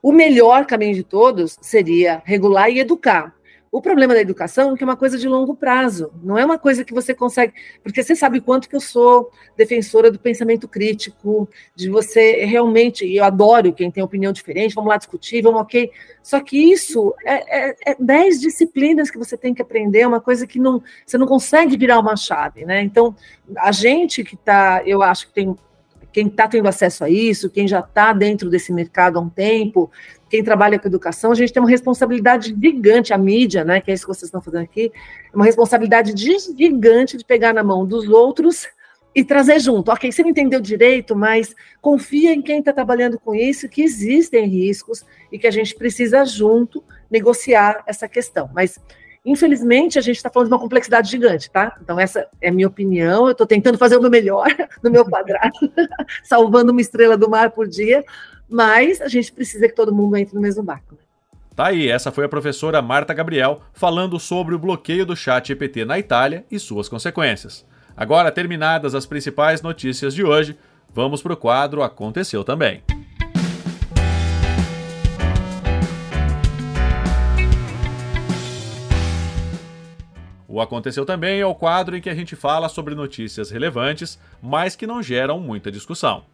O 0.00 0.12
melhor 0.12 0.66
caminho 0.66 0.94
de 0.94 1.02
todos 1.02 1.58
seria 1.60 2.22
regular 2.24 2.70
e 2.70 2.78
educar. 2.78 3.35
O 3.76 3.82
problema 3.82 4.14
da 4.14 4.22
educação 4.22 4.72
é 4.72 4.74
que 4.78 4.82
é 4.82 4.86
uma 4.86 4.96
coisa 4.96 5.18
de 5.18 5.28
longo 5.28 5.54
prazo, 5.54 6.10
não 6.24 6.38
é 6.38 6.42
uma 6.46 6.58
coisa 6.58 6.82
que 6.82 6.94
você 6.94 7.12
consegue, 7.12 7.52
porque 7.82 8.02
você 8.02 8.16
sabe 8.16 8.40
quanto 8.40 8.70
que 8.70 8.74
eu 8.74 8.80
sou 8.80 9.30
defensora 9.54 10.10
do 10.10 10.18
pensamento 10.18 10.66
crítico, 10.66 11.46
de 11.74 11.90
você 11.90 12.46
realmente, 12.46 13.04
eu 13.04 13.22
adoro 13.22 13.74
quem 13.74 13.90
tem 13.90 14.02
opinião 14.02 14.32
diferente, 14.32 14.74
vamos 14.74 14.88
lá 14.88 14.96
discutir, 14.96 15.42
vamos 15.42 15.60
ok. 15.60 15.90
Só 16.22 16.40
que 16.40 16.56
isso 16.56 17.14
é, 17.22 17.68
é, 17.68 17.76
é 17.88 17.96
dez 18.00 18.40
disciplinas 18.40 19.10
que 19.10 19.18
você 19.18 19.36
tem 19.36 19.52
que 19.52 19.60
aprender, 19.60 20.00
é 20.00 20.06
uma 20.06 20.22
coisa 20.22 20.46
que 20.46 20.58
não, 20.58 20.82
você 21.04 21.18
não 21.18 21.26
consegue 21.26 21.76
virar 21.76 21.98
uma 21.98 22.16
chave, 22.16 22.64
né? 22.64 22.80
Então, 22.80 23.14
a 23.58 23.72
gente 23.72 24.24
que 24.24 24.36
está, 24.36 24.82
eu 24.86 25.02
acho 25.02 25.26
que 25.26 25.34
tem 25.34 25.54
quem 26.16 26.28
está 26.28 26.48
tendo 26.48 26.66
acesso 26.66 27.04
a 27.04 27.10
isso, 27.10 27.50
quem 27.50 27.68
já 27.68 27.80
está 27.80 28.10
dentro 28.10 28.48
desse 28.48 28.72
mercado 28.72 29.18
há 29.18 29.20
um 29.20 29.28
tempo, 29.28 29.90
quem 30.30 30.42
trabalha 30.42 30.78
com 30.78 30.88
educação, 30.88 31.30
a 31.30 31.34
gente 31.34 31.52
tem 31.52 31.62
uma 31.62 31.68
responsabilidade 31.68 32.56
gigante, 32.58 33.12
a 33.12 33.18
mídia, 33.18 33.62
né, 33.62 33.82
que 33.82 33.90
é 33.90 33.94
isso 33.94 34.06
que 34.06 34.14
vocês 34.14 34.28
estão 34.28 34.40
fazendo 34.40 34.62
aqui, 34.62 34.90
uma 35.34 35.44
responsabilidade 35.44 36.14
gigante 36.16 37.18
de 37.18 37.22
pegar 37.22 37.52
na 37.52 37.62
mão 37.62 37.84
dos 37.84 38.08
outros 38.08 38.66
e 39.14 39.22
trazer 39.22 39.60
junto. 39.60 39.90
Ok, 39.90 40.10
você 40.10 40.22
não 40.22 40.30
entendeu 40.30 40.58
direito, 40.58 41.14
mas 41.14 41.54
confia 41.82 42.32
em 42.32 42.40
quem 42.40 42.60
está 42.60 42.72
trabalhando 42.72 43.20
com 43.20 43.34
isso, 43.34 43.68
que 43.68 43.82
existem 43.82 44.46
riscos 44.46 45.04
e 45.30 45.38
que 45.38 45.46
a 45.46 45.50
gente 45.50 45.74
precisa 45.74 46.24
junto 46.24 46.82
negociar 47.10 47.84
essa 47.86 48.08
questão. 48.08 48.48
Mas 48.54 48.80
Infelizmente, 49.26 49.98
a 49.98 50.02
gente 50.02 50.16
está 50.16 50.30
falando 50.30 50.46
de 50.46 50.54
uma 50.54 50.60
complexidade 50.60 51.10
gigante, 51.10 51.50
tá? 51.50 51.76
Então, 51.82 51.98
essa 51.98 52.28
é 52.40 52.48
a 52.48 52.52
minha 52.52 52.68
opinião. 52.68 53.26
Eu 53.26 53.32
estou 53.32 53.44
tentando 53.44 53.76
fazer 53.76 53.96
o 53.96 54.00
meu 54.00 54.08
melhor 54.08 54.46
no 54.80 54.88
meu 54.88 55.04
quadrado, 55.04 55.52
salvando 56.22 56.70
uma 56.70 56.80
estrela 56.80 57.16
do 57.16 57.28
mar 57.28 57.50
por 57.50 57.66
dia, 57.66 58.04
mas 58.48 59.00
a 59.00 59.08
gente 59.08 59.32
precisa 59.32 59.66
que 59.66 59.74
todo 59.74 59.92
mundo 59.92 60.16
entre 60.16 60.36
no 60.36 60.40
mesmo 60.40 60.62
barco. 60.62 60.92
Né? 60.92 60.98
Tá 61.56 61.66
aí, 61.66 61.88
essa 61.88 62.12
foi 62.12 62.24
a 62.24 62.28
professora 62.28 62.80
Marta 62.80 63.12
Gabriel 63.12 63.62
falando 63.72 64.20
sobre 64.20 64.54
o 64.54 64.58
bloqueio 64.60 65.04
do 65.04 65.16
chat 65.16 65.48
GPT 65.48 65.84
na 65.84 65.98
Itália 65.98 66.44
e 66.48 66.56
suas 66.60 66.88
consequências. 66.88 67.66
Agora, 67.96 68.30
terminadas 68.30 68.94
as 68.94 69.06
principais 69.06 69.60
notícias 69.60 70.14
de 70.14 70.22
hoje, 70.22 70.56
vamos 70.94 71.20
para 71.20 71.32
o 71.32 71.36
quadro 71.36 71.82
Aconteceu 71.82 72.44
Também. 72.44 72.82
O 80.56 80.60
Aconteceu 80.62 81.04
Também 81.04 81.38
é 81.38 81.44
o 81.44 81.54
quadro 81.54 81.94
em 81.94 82.00
que 82.00 82.08
a 82.08 82.14
gente 82.14 82.34
fala 82.34 82.70
sobre 82.70 82.94
notícias 82.94 83.50
relevantes, 83.50 84.18
mas 84.40 84.74
que 84.74 84.86
não 84.86 85.02
geram 85.02 85.38
muita 85.38 85.70
discussão. 85.70 86.24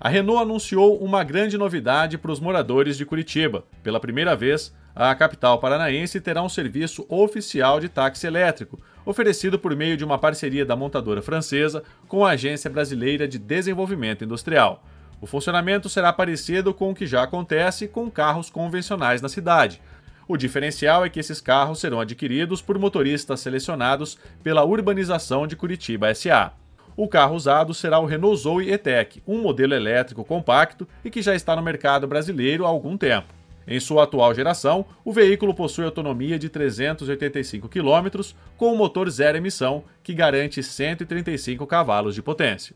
A 0.00 0.08
Renault 0.08 0.42
anunciou 0.42 0.98
uma 0.98 1.22
grande 1.22 1.56
novidade 1.56 2.18
para 2.18 2.32
os 2.32 2.40
moradores 2.40 2.96
de 2.96 3.06
Curitiba. 3.06 3.62
Pela 3.80 4.00
primeira 4.00 4.34
vez, 4.34 4.74
a 4.96 5.14
capital 5.14 5.60
paranaense 5.60 6.20
terá 6.20 6.42
um 6.42 6.48
serviço 6.48 7.06
oficial 7.08 7.78
de 7.78 7.88
táxi 7.88 8.26
elétrico, 8.26 8.80
oferecido 9.06 9.60
por 9.60 9.76
meio 9.76 9.96
de 9.96 10.04
uma 10.04 10.18
parceria 10.18 10.66
da 10.66 10.74
montadora 10.74 11.22
francesa 11.22 11.84
com 12.08 12.26
a 12.26 12.30
Agência 12.30 12.68
Brasileira 12.68 13.28
de 13.28 13.38
Desenvolvimento 13.38 14.24
Industrial. 14.24 14.82
O 15.20 15.26
funcionamento 15.26 15.88
será 15.88 16.12
parecido 16.12 16.74
com 16.74 16.90
o 16.90 16.94
que 16.96 17.06
já 17.06 17.22
acontece 17.22 17.86
com 17.86 18.10
carros 18.10 18.50
convencionais 18.50 19.22
na 19.22 19.28
cidade, 19.28 19.80
o 20.28 20.36
diferencial 20.36 21.04
é 21.04 21.08
que 21.08 21.18
esses 21.18 21.40
carros 21.40 21.80
serão 21.80 21.98
adquiridos 21.98 22.60
por 22.60 22.78
motoristas 22.78 23.40
selecionados 23.40 24.18
pela 24.42 24.62
Urbanização 24.62 25.46
de 25.46 25.56
Curitiba 25.56 26.14
SA. 26.14 26.52
O 26.94 27.08
carro 27.08 27.34
usado 27.34 27.72
será 27.72 27.98
o 27.98 28.04
Renault 28.04 28.42
Zoe 28.42 28.70
E-Tech, 28.70 29.22
um 29.26 29.40
modelo 29.40 29.72
elétrico 29.72 30.24
compacto 30.24 30.86
e 31.02 31.10
que 31.10 31.22
já 31.22 31.34
está 31.34 31.56
no 31.56 31.62
mercado 31.62 32.06
brasileiro 32.06 32.66
há 32.66 32.68
algum 32.68 32.96
tempo. 32.96 33.32
Em 33.66 33.78
sua 33.80 34.04
atual 34.04 34.34
geração, 34.34 34.84
o 35.04 35.12
veículo 35.12 35.54
possui 35.54 35.84
autonomia 35.84 36.38
de 36.38 36.48
385 36.48 37.68
km 37.68 38.20
com 38.56 38.72
um 38.72 38.76
motor 38.76 39.08
zero 39.10 39.38
emissão 39.38 39.84
que 40.02 40.14
garante 40.14 40.62
135 40.62 41.66
cavalos 41.66 42.14
de 42.14 42.22
potência. 42.22 42.74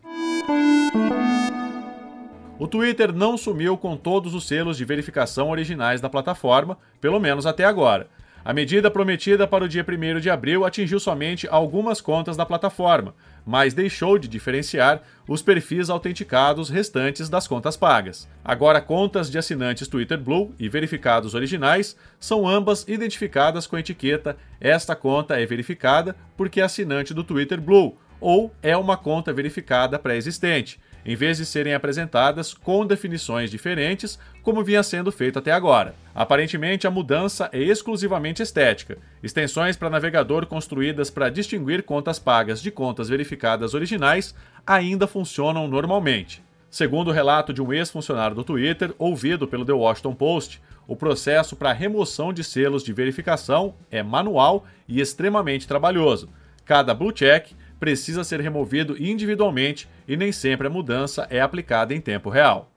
O 2.63 2.69
Twitter 2.69 3.13
não 3.13 3.37
sumiu 3.37 3.77
com 3.77 3.97
todos 3.97 4.35
os 4.35 4.47
selos 4.47 4.77
de 4.77 4.85
verificação 4.85 5.51
originais 5.51 6.01
da 6.01 6.09
plataforma, 6.09 6.79
pelo 7.01 7.19
menos 7.19 7.45
até 7.45 7.65
agora. 7.65 8.07
A 8.45 8.53
medida 8.53 8.89
prometida 8.89 9.49
para 9.49 9.65
o 9.65 9.69
dia 9.69 9.85
1 9.85 10.21
de 10.21 10.31
abril 10.31 10.65
atingiu 10.65 11.01
somente 11.01 11.49
algumas 11.51 12.01
contas 12.01 12.37
da 12.37 12.47
plataforma, 12.47 13.17
mas 13.45 13.75
deixou 13.75 14.17
de 14.17 14.29
diferenciar 14.29 15.03
os 15.27 15.43
perfis 15.43 15.91
autenticados 15.91 16.71
restantes 16.71 17.29
das 17.29 17.49
contas 17.49 17.77
pagas. 17.77 18.29
Agora, 18.45 18.81
contas 18.81 19.29
de 19.29 19.39
assinantes 19.39 19.89
Twitter 19.89 20.21
Blue 20.21 20.55
e 20.57 20.69
verificados 20.69 21.35
originais 21.35 21.97
são 22.21 22.47
ambas 22.47 22.87
identificadas 22.87 23.67
com 23.67 23.75
a 23.75 23.81
etiqueta 23.81 24.37
Esta 24.61 24.95
conta 24.95 25.35
é 25.35 25.45
verificada 25.45 26.15
porque 26.37 26.61
é 26.61 26.65
assinante 26.65 27.13
do 27.13 27.25
Twitter 27.25 27.61
Blue 27.61 27.99
ou 28.21 28.55
é 28.63 28.77
uma 28.77 28.97
conta 28.97 29.33
verificada 29.33 29.99
pré-existente 29.99 30.79
em 31.05 31.17
vez 31.17 31.39
de 31.39 31.47
serem 31.47 31.75
apresentadas 31.75 32.55
com 32.55 32.87
definições 32.87 33.51
diferentes, 33.51 34.19
como 34.43 34.63
vinha 34.63 34.83
sendo 34.83 35.11
feito 35.11 35.39
até 35.39 35.53
agora. 35.53 35.95
Aparentemente, 36.15 36.87
a 36.87 36.91
mudança 36.91 37.49
é 37.53 37.59
exclusivamente 37.59 38.43
estética. 38.43 38.99
Extensões 39.23 39.77
para 39.77 39.91
navegador 39.91 40.47
construídas 40.47 41.11
para 41.11 41.31
distinguir 41.31 41.83
contas 41.83 42.19
pagas 42.19 42.63
de 42.63 42.71
contas 42.71 43.09
verificadas 43.09 43.75
originais 43.75 44.35
ainda 44.67 45.07
funcionam 45.07 45.67
normalmente. 45.67 46.43
Segundo 46.71 47.09
o 47.09 47.13
relato 47.13 47.53
de 47.53 47.61
um 47.61 47.73
ex-funcionário 47.73 48.35
do 48.35 48.45
Twitter, 48.45 48.95
ouvido 48.99 49.47
pelo 49.47 49.65
The 49.65 49.73
Washington 49.73 50.15
Post, 50.15 50.63
o 50.89 50.97
processo 50.97 51.55
para 51.55 51.73
remoção 51.73 52.33
de 52.33 52.43
selos 52.43 52.83
de 52.83 52.93
verificação 52.93 53.75
é 53.91 54.03
manual 54.03 54.65
e 54.89 55.01
extremamente 55.01 55.69
trabalhoso. 55.69 56.31
Cada 56.65 56.95
blue 56.95 57.13
check 57.13 57.53
precisa 57.79 58.25
ser 58.25 58.41
removido 58.41 58.97
individualmente 58.97 59.89
e 60.07 60.17
nem 60.17 60.33
sempre 60.33 60.67
a 60.67 60.71
mudança 60.71 61.27
é 61.31 61.41
aplicada 61.41 61.95
em 61.95 62.01
tempo 62.01 62.31
real. 62.31 62.71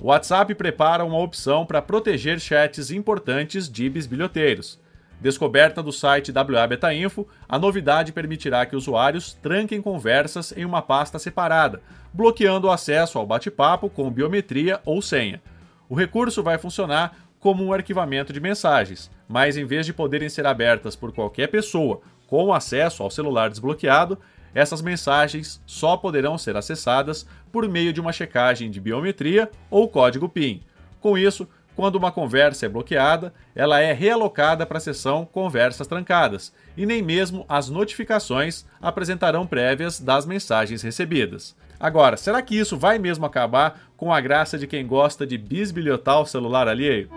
O 0.00 0.06
WhatsApp 0.06 0.54
prepara 0.54 1.04
uma 1.04 1.18
opção 1.18 1.66
para 1.66 1.82
proteger 1.82 2.40
chats 2.40 2.90
importantes 2.90 3.68
de 3.68 3.88
bisbilhoteiros. 3.88 4.80
Descoberta 5.20 5.82
do 5.82 5.92
site 5.92 6.32
WA 6.32 6.66
Beta 6.66 6.94
Info, 6.94 7.28
a 7.46 7.58
novidade 7.58 8.10
permitirá 8.10 8.64
que 8.64 8.74
usuários 8.74 9.34
tranquem 9.34 9.82
conversas 9.82 10.52
em 10.56 10.64
uma 10.64 10.80
pasta 10.80 11.18
separada, 11.18 11.82
bloqueando 12.14 12.66
o 12.66 12.70
acesso 12.70 13.18
ao 13.18 13.26
bate-papo 13.26 13.90
com 13.90 14.10
biometria 14.10 14.80
ou 14.86 15.02
senha. 15.02 15.42
O 15.86 15.94
recurso 15.94 16.42
vai 16.42 16.56
funcionar 16.56 17.14
como 17.38 17.62
um 17.62 17.72
arquivamento 17.72 18.32
de 18.32 18.40
mensagens, 18.40 19.10
mas 19.28 19.58
em 19.58 19.66
vez 19.66 19.84
de 19.84 19.92
poderem 19.92 20.30
ser 20.30 20.46
abertas 20.46 20.96
por 20.96 21.12
qualquer 21.12 21.48
pessoa 21.48 22.00
com 22.30 22.54
acesso 22.54 23.02
ao 23.02 23.10
celular 23.10 23.50
desbloqueado, 23.50 24.16
essas 24.54 24.80
mensagens 24.80 25.60
só 25.66 25.96
poderão 25.96 26.38
ser 26.38 26.56
acessadas 26.56 27.26
por 27.50 27.68
meio 27.68 27.92
de 27.92 28.00
uma 28.00 28.12
checagem 28.12 28.70
de 28.70 28.80
biometria 28.80 29.50
ou 29.68 29.88
código 29.88 30.28
PIN. 30.28 30.62
Com 31.00 31.18
isso, 31.18 31.48
quando 31.74 31.96
uma 31.96 32.12
conversa 32.12 32.66
é 32.66 32.68
bloqueada, 32.68 33.34
ela 33.52 33.80
é 33.80 33.92
realocada 33.92 34.64
para 34.64 34.78
a 34.78 34.80
seção 34.80 35.24
Conversas 35.24 35.88
Trancadas, 35.88 36.52
e 36.76 36.86
nem 36.86 37.02
mesmo 37.02 37.44
as 37.48 37.68
notificações 37.68 38.64
apresentarão 38.80 39.44
prévias 39.44 39.98
das 39.98 40.24
mensagens 40.24 40.82
recebidas. 40.82 41.56
Agora, 41.80 42.16
será 42.16 42.40
que 42.42 42.56
isso 42.56 42.78
vai 42.78 42.98
mesmo 42.98 43.26
acabar 43.26 43.80
com 43.96 44.12
a 44.12 44.20
graça 44.20 44.56
de 44.56 44.68
quem 44.68 44.86
gosta 44.86 45.26
de 45.26 45.36
bisbilhotar 45.36 46.20
o 46.20 46.26
celular 46.26 46.68
alheio? 46.68 47.08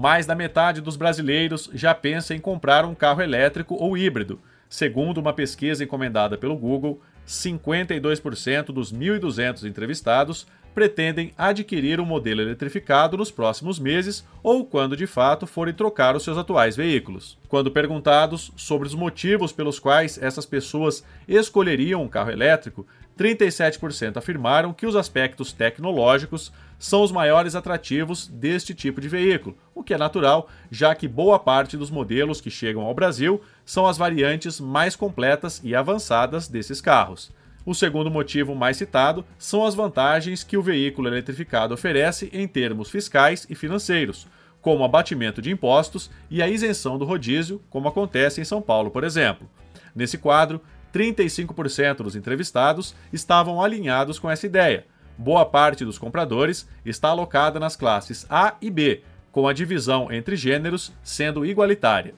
Mais 0.00 0.26
da 0.26 0.34
metade 0.36 0.80
dos 0.80 0.94
brasileiros 0.94 1.68
já 1.74 1.92
pensa 1.92 2.32
em 2.32 2.38
comprar 2.38 2.84
um 2.84 2.94
carro 2.94 3.20
elétrico 3.20 3.74
ou 3.74 3.98
híbrido. 3.98 4.38
Segundo 4.68 5.18
uma 5.18 5.32
pesquisa 5.32 5.82
encomendada 5.82 6.38
pelo 6.38 6.56
Google, 6.56 7.02
52% 7.26 8.66
dos 8.66 8.92
1.200 8.92 9.64
entrevistados 9.64 10.46
pretendem 10.72 11.32
adquirir 11.36 12.00
um 12.00 12.04
modelo 12.04 12.40
eletrificado 12.40 13.16
nos 13.16 13.32
próximos 13.32 13.80
meses 13.80 14.24
ou 14.40 14.64
quando 14.64 14.96
de 14.96 15.08
fato 15.08 15.48
forem 15.48 15.74
trocar 15.74 16.14
os 16.14 16.22
seus 16.22 16.38
atuais 16.38 16.76
veículos. 16.76 17.36
Quando 17.48 17.68
perguntados 17.68 18.52
sobre 18.54 18.86
os 18.86 18.94
motivos 18.94 19.50
pelos 19.50 19.80
quais 19.80 20.16
essas 20.22 20.46
pessoas 20.46 21.04
escolheriam 21.26 22.04
um 22.04 22.08
carro 22.08 22.30
elétrico, 22.30 22.86
37% 23.18 24.16
afirmaram 24.16 24.72
que 24.72 24.86
os 24.86 24.94
aspectos 24.94 25.52
tecnológicos 25.52 26.52
são 26.78 27.02
os 27.02 27.10
maiores 27.10 27.56
atrativos 27.56 28.28
deste 28.28 28.72
tipo 28.72 29.00
de 29.00 29.08
veículo, 29.08 29.58
o 29.74 29.82
que 29.82 29.92
é 29.92 29.98
natural, 29.98 30.48
já 30.70 30.94
que 30.94 31.08
boa 31.08 31.38
parte 31.38 31.76
dos 31.76 31.90
modelos 31.90 32.40
que 32.40 32.50
chegam 32.50 32.82
ao 32.82 32.94
Brasil 32.94 33.42
são 33.66 33.86
as 33.86 33.98
variantes 33.98 34.60
mais 34.60 34.94
completas 34.94 35.60
e 35.64 35.74
avançadas 35.74 36.46
desses 36.46 36.80
carros. 36.80 37.32
O 37.66 37.74
segundo 37.74 38.10
motivo 38.10 38.54
mais 38.54 38.76
citado 38.76 39.24
são 39.36 39.66
as 39.66 39.74
vantagens 39.74 40.44
que 40.44 40.56
o 40.56 40.62
veículo 40.62 41.08
eletrificado 41.08 41.74
oferece 41.74 42.30
em 42.32 42.46
termos 42.46 42.88
fiscais 42.88 43.46
e 43.50 43.54
financeiros, 43.54 44.28
como 44.62 44.84
abatimento 44.84 45.42
de 45.42 45.50
impostos 45.50 46.10
e 46.30 46.40
a 46.40 46.48
isenção 46.48 46.96
do 46.96 47.04
rodízio, 47.04 47.60
como 47.68 47.88
acontece 47.88 48.40
em 48.40 48.44
São 48.44 48.62
Paulo, 48.62 48.90
por 48.90 49.02
exemplo. 49.02 49.48
Nesse 49.94 50.16
quadro, 50.16 50.60
35% 50.98 51.98
dos 51.98 52.16
entrevistados 52.16 52.92
estavam 53.12 53.62
alinhados 53.62 54.18
com 54.18 54.28
essa 54.28 54.46
ideia. 54.46 54.84
Boa 55.16 55.46
parte 55.46 55.84
dos 55.84 55.96
compradores 55.96 56.68
está 56.84 57.10
alocada 57.10 57.60
nas 57.60 57.76
classes 57.76 58.26
A 58.28 58.56
e 58.60 58.68
B, 58.68 59.02
com 59.30 59.46
a 59.46 59.52
divisão 59.52 60.10
entre 60.10 60.34
gêneros 60.34 60.92
sendo 61.02 61.46
igualitária. 61.46 62.14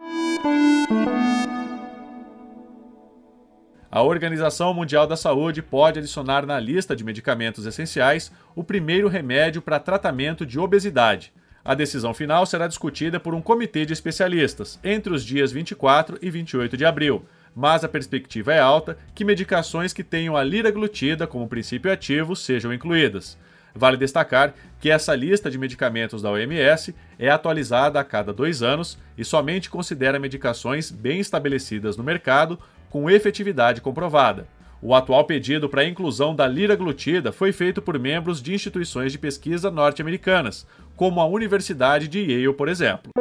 A 3.92 4.02
Organização 4.02 4.72
Mundial 4.72 5.06
da 5.06 5.16
Saúde 5.16 5.60
pode 5.60 5.98
adicionar 5.98 6.46
na 6.46 6.58
lista 6.60 6.94
de 6.94 7.04
medicamentos 7.04 7.66
essenciais 7.66 8.32
o 8.54 8.62
primeiro 8.62 9.08
remédio 9.08 9.60
para 9.60 9.80
tratamento 9.80 10.46
de 10.46 10.58
obesidade. 10.58 11.32
A 11.62 11.74
decisão 11.74 12.14
final 12.14 12.46
será 12.46 12.66
discutida 12.66 13.20
por 13.20 13.34
um 13.34 13.42
comitê 13.42 13.84
de 13.84 13.92
especialistas 13.92 14.78
entre 14.82 15.12
os 15.12 15.24
dias 15.24 15.52
24 15.52 16.18
e 16.22 16.30
28 16.30 16.76
de 16.76 16.86
abril. 16.86 17.26
Mas 17.54 17.84
a 17.84 17.88
perspectiva 17.88 18.52
é 18.52 18.58
alta 18.58 18.96
que 19.14 19.24
medicações 19.24 19.92
que 19.92 20.04
tenham 20.04 20.36
a 20.36 20.42
liraglutida 20.42 21.26
como 21.26 21.48
princípio 21.48 21.92
ativo 21.92 22.34
sejam 22.34 22.72
incluídas. 22.72 23.38
Vale 23.74 23.96
destacar 23.96 24.54
que 24.80 24.90
essa 24.90 25.14
lista 25.14 25.50
de 25.50 25.58
medicamentos 25.58 26.22
da 26.22 26.30
OMS 26.30 26.94
é 27.18 27.28
atualizada 27.28 28.00
a 28.00 28.04
cada 28.04 28.32
dois 28.32 28.62
anos 28.62 28.98
e 29.16 29.24
somente 29.24 29.70
considera 29.70 30.18
medicações 30.18 30.90
bem 30.90 31.20
estabelecidas 31.20 31.96
no 31.96 32.02
mercado 32.04 32.58
com 32.88 33.08
efetividade 33.08 33.80
comprovada. 33.80 34.46
O 34.82 34.94
atual 34.94 35.24
pedido 35.24 35.68
para 35.68 35.82
a 35.82 35.86
inclusão 35.86 36.34
da 36.34 36.46
liraglutida 36.46 37.30
foi 37.30 37.52
feito 37.52 37.82
por 37.82 37.98
membros 37.98 38.42
de 38.42 38.54
instituições 38.54 39.12
de 39.12 39.18
pesquisa 39.18 39.70
norte-americanas, 39.70 40.66
como 40.96 41.20
a 41.20 41.26
Universidade 41.26 42.08
de 42.08 42.18
Yale, 42.18 42.54
por 42.54 42.68
exemplo. 42.68 43.12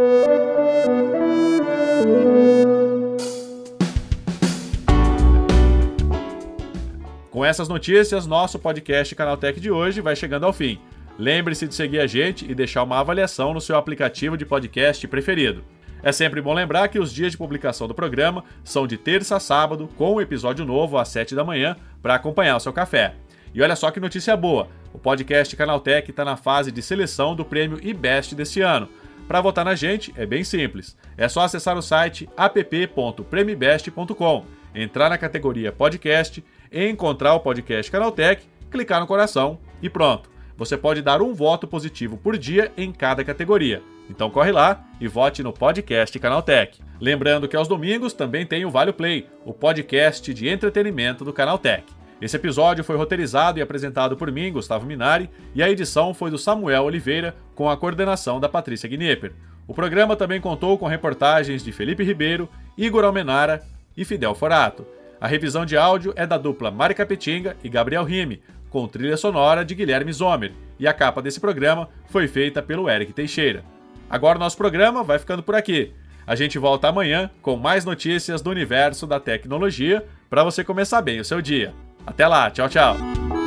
Com 7.32 7.46
essas 7.46 7.70
notícias, 7.70 8.26
nosso 8.26 8.58
podcast 8.58 9.14
Canaltech 9.14 9.60
de 9.60 9.70
hoje 9.70 10.02
vai 10.02 10.16
chegando 10.16 10.46
ao 10.46 10.54
fim. 10.54 10.80
Lembre-se 11.16 11.68
de 11.68 11.76
seguir 11.76 12.00
a 12.00 12.08
gente 12.08 12.50
e 12.50 12.56
deixar 12.56 12.82
uma 12.82 13.00
avaliação 13.00 13.54
no 13.54 13.62
seu 13.62 13.76
aplicativo 13.76 14.36
de 14.36 14.48
podcast 14.48 15.08
preferido. 15.08 15.64
É 16.02 16.12
sempre 16.12 16.42
bom 16.42 16.56
lembrar 16.56 16.88
que 16.88 16.98
os 16.98 17.14
dias 17.14 17.34
de 17.34 17.38
publicação 17.38 17.88
do 17.88 17.94
programa 17.94 18.44
são 18.64 18.88
de 18.88 18.98
terça 18.98 19.36
a 19.36 19.40
sábado, 19.40 19.88
com 19.96 20.16
um 20.16 20.22
episódio 20.22 20.66
novo 20.66 20.98
às 20.98 21.10
7 21.10 21.36
da 21.36 21.44
manhã 21.44 21.76
para 22.02 22.16
acompanhar 22.16 22.56
o 22.56 22.60
seu 22.60 22.74
café. 22.74 23.14
E 23.54 23.62
olha 23.62 23.76
só 23.76 23.92
que 23.92 24.00
notícia 24.00 24.36
boa: 24.36 24.68
o 24.92 24.98
podcast 24.98 25.56
Canaltech 25.56 26.10
está 26.10 26.26
na 26.26 26.36
fase 26.36 26.72
de 26.72 26.82
seleção 26.82 27.36
do 27.36 27.46
prêmio 27.46 27.78
IBEST 27.80 28.34
desse 28.34 28.62
ano. 28.62 28.90
Para 29.28 29.42
votar 29.42 29.64
na 29.64 29.76
gente 29.76 30.12
é 30.18 30.26
bem 30.26 30.44
simples. 30.44 30.98
É 31.16 31.30
só 31.30 31.42
acessar 31.42 31.78
o 31.78 31.82
site 31.84 32.28
app.premibest.com, 32.36 34.46
entrar 34.74 35.10
na 35.10 35.18
categoria 35.20 35.72
podcast 35.72 36.44
encontrar 36.72 37.34
o 37.34 37.40
podcast 37.40 37.92
Canaltech, 37.92 38.44
clicar 38.70 39.00
no 39.00 39.08
coração 39.08 39.60
e 39.82 39.90
pronto. 39.90 40.30
Você 40.58 40.78
pode 40.78 41.02
dar 41.02 41.22
um 41.22 41.34
voto 41.34 41.68
positivo 41.68 42.18
por 42.18 42.38
dia 42.38 42.72
em 42.76 42.92
cada 42.92 43.24
categoria. 43.24 43.82
Então 44.10 44.30
corre 44.30 44.52
lá 44.52 44.84
e 45.00 45.08
vote 45.08 45.42
no 45.42 45.54
podcast 45.54 46.18
Canaltech. 46.20 46.82
Lembrando 47.00 47.48
que 47.48 47.56
aos 47.56 47.68
domingos 47.68 48.12
também 48.12 48.46
tem 48.46 48.66
o 48.66 48.70
Vale 48.70 48.92
Play, 48.92 49.28
o 49.46 49.54
podcast 49.54 50.34
de 50.34 50.50
entretenimento 50.50 51.24
do 51.24 51.32
Canaltech. 51.32 51.86
Esse 52.22 52.36
episódio 52.36 52.84
foi 52.84 52.98
roteirizado 52.98 53.60
e 53.60 53.62
apresentado 53.62 54.18
por 54.18 54.30
mim, 54.30 54.52
Gustavo 54.52 54.86
Minari, 54.86 55.30
e 55.56 55.64
a 55.64 55.70
edição 55.70 56.14
foi 56.14 56.30
do 56.30 56.38
Samuel 56.38 56.84
Oliveira, 56.84 57.34
com 57.56 57.70
a 57.70 57.78
coordenação 57.78 58.40
da 58.40 58.50
Patrícia 58.50 58.90
Gnipper. 58.90 59.32
O 59.66 59.74
programa 59.74 60.18
também 60.18 60.42
contou 60.42 60.78
com 60.78 60.88
reportagens 60.88 61.64
de 61.64 61.72
Felipe 61.72 62.04
Ribeiro, 62.04 62.50
Igor 62.78 63.06
Almenara 63.06 63.64
e 63.96 64.04
Fidel 64.04 64.36
Forato. 64.36 64.86
A 65.22 65.28
revisão 65.28 65.66
de 65.66 65.76
áudio 65.76 66.14
é 66.16 66.26
da 66.26 66.38
dupla 66.38 66.72
Mari 66.72 66.96
Capetinga 66.96 67.58
e 67.64 67.70
Gabriel 67.70 68.04
Rime, 68.04 68.42
com 68.70 68.88
trilha 68.88 69.18
sonora 69.18 69.66
de 69.66 69.76
Guilherme 69.76 70.14
Zomer, 70.14 70.54
e 70.80 70.88
a 70.88 70.94
capa 70.94 71.22
desse 71.22 71.40
programa 71.40 71.90
foi 72.08 72.28
feita 72.28 72.62
pelo 72.62 72.90
Eric 72.90 73.12
Teixeira. 73.12 73.64
Agora 74.10 74.38
o 74.38 74.40
nosso 74.40 74.58
programa 74.58 75.04
vai 75.04 75.20
ficando 75.20 75.44
por 75.44 75.56
aqui. 75.56 75.92
A 76.26 76.36
gente 76.36 76.58
volta 76.58 76.88
amanhã 76.88 77.30
com 77.42 77.56
mais 77.56 77.84
notícias 77.84 78.42
do 78.42 78.50
universo 78.50 79.06
da 79.06 79.20
tecnologia 79.20 80.06
para 80.30 80.44
você 80.44 80.64
começar 80.64 81.02
bem 81.02 81.20
o 81.20 81.26
seu 81.26 81.42
dia. 81.42 81.74
Até 82.06 82.28
lá, 82.28 82.50
tchau, 82.50 82.70
tchau. 82.70 83.39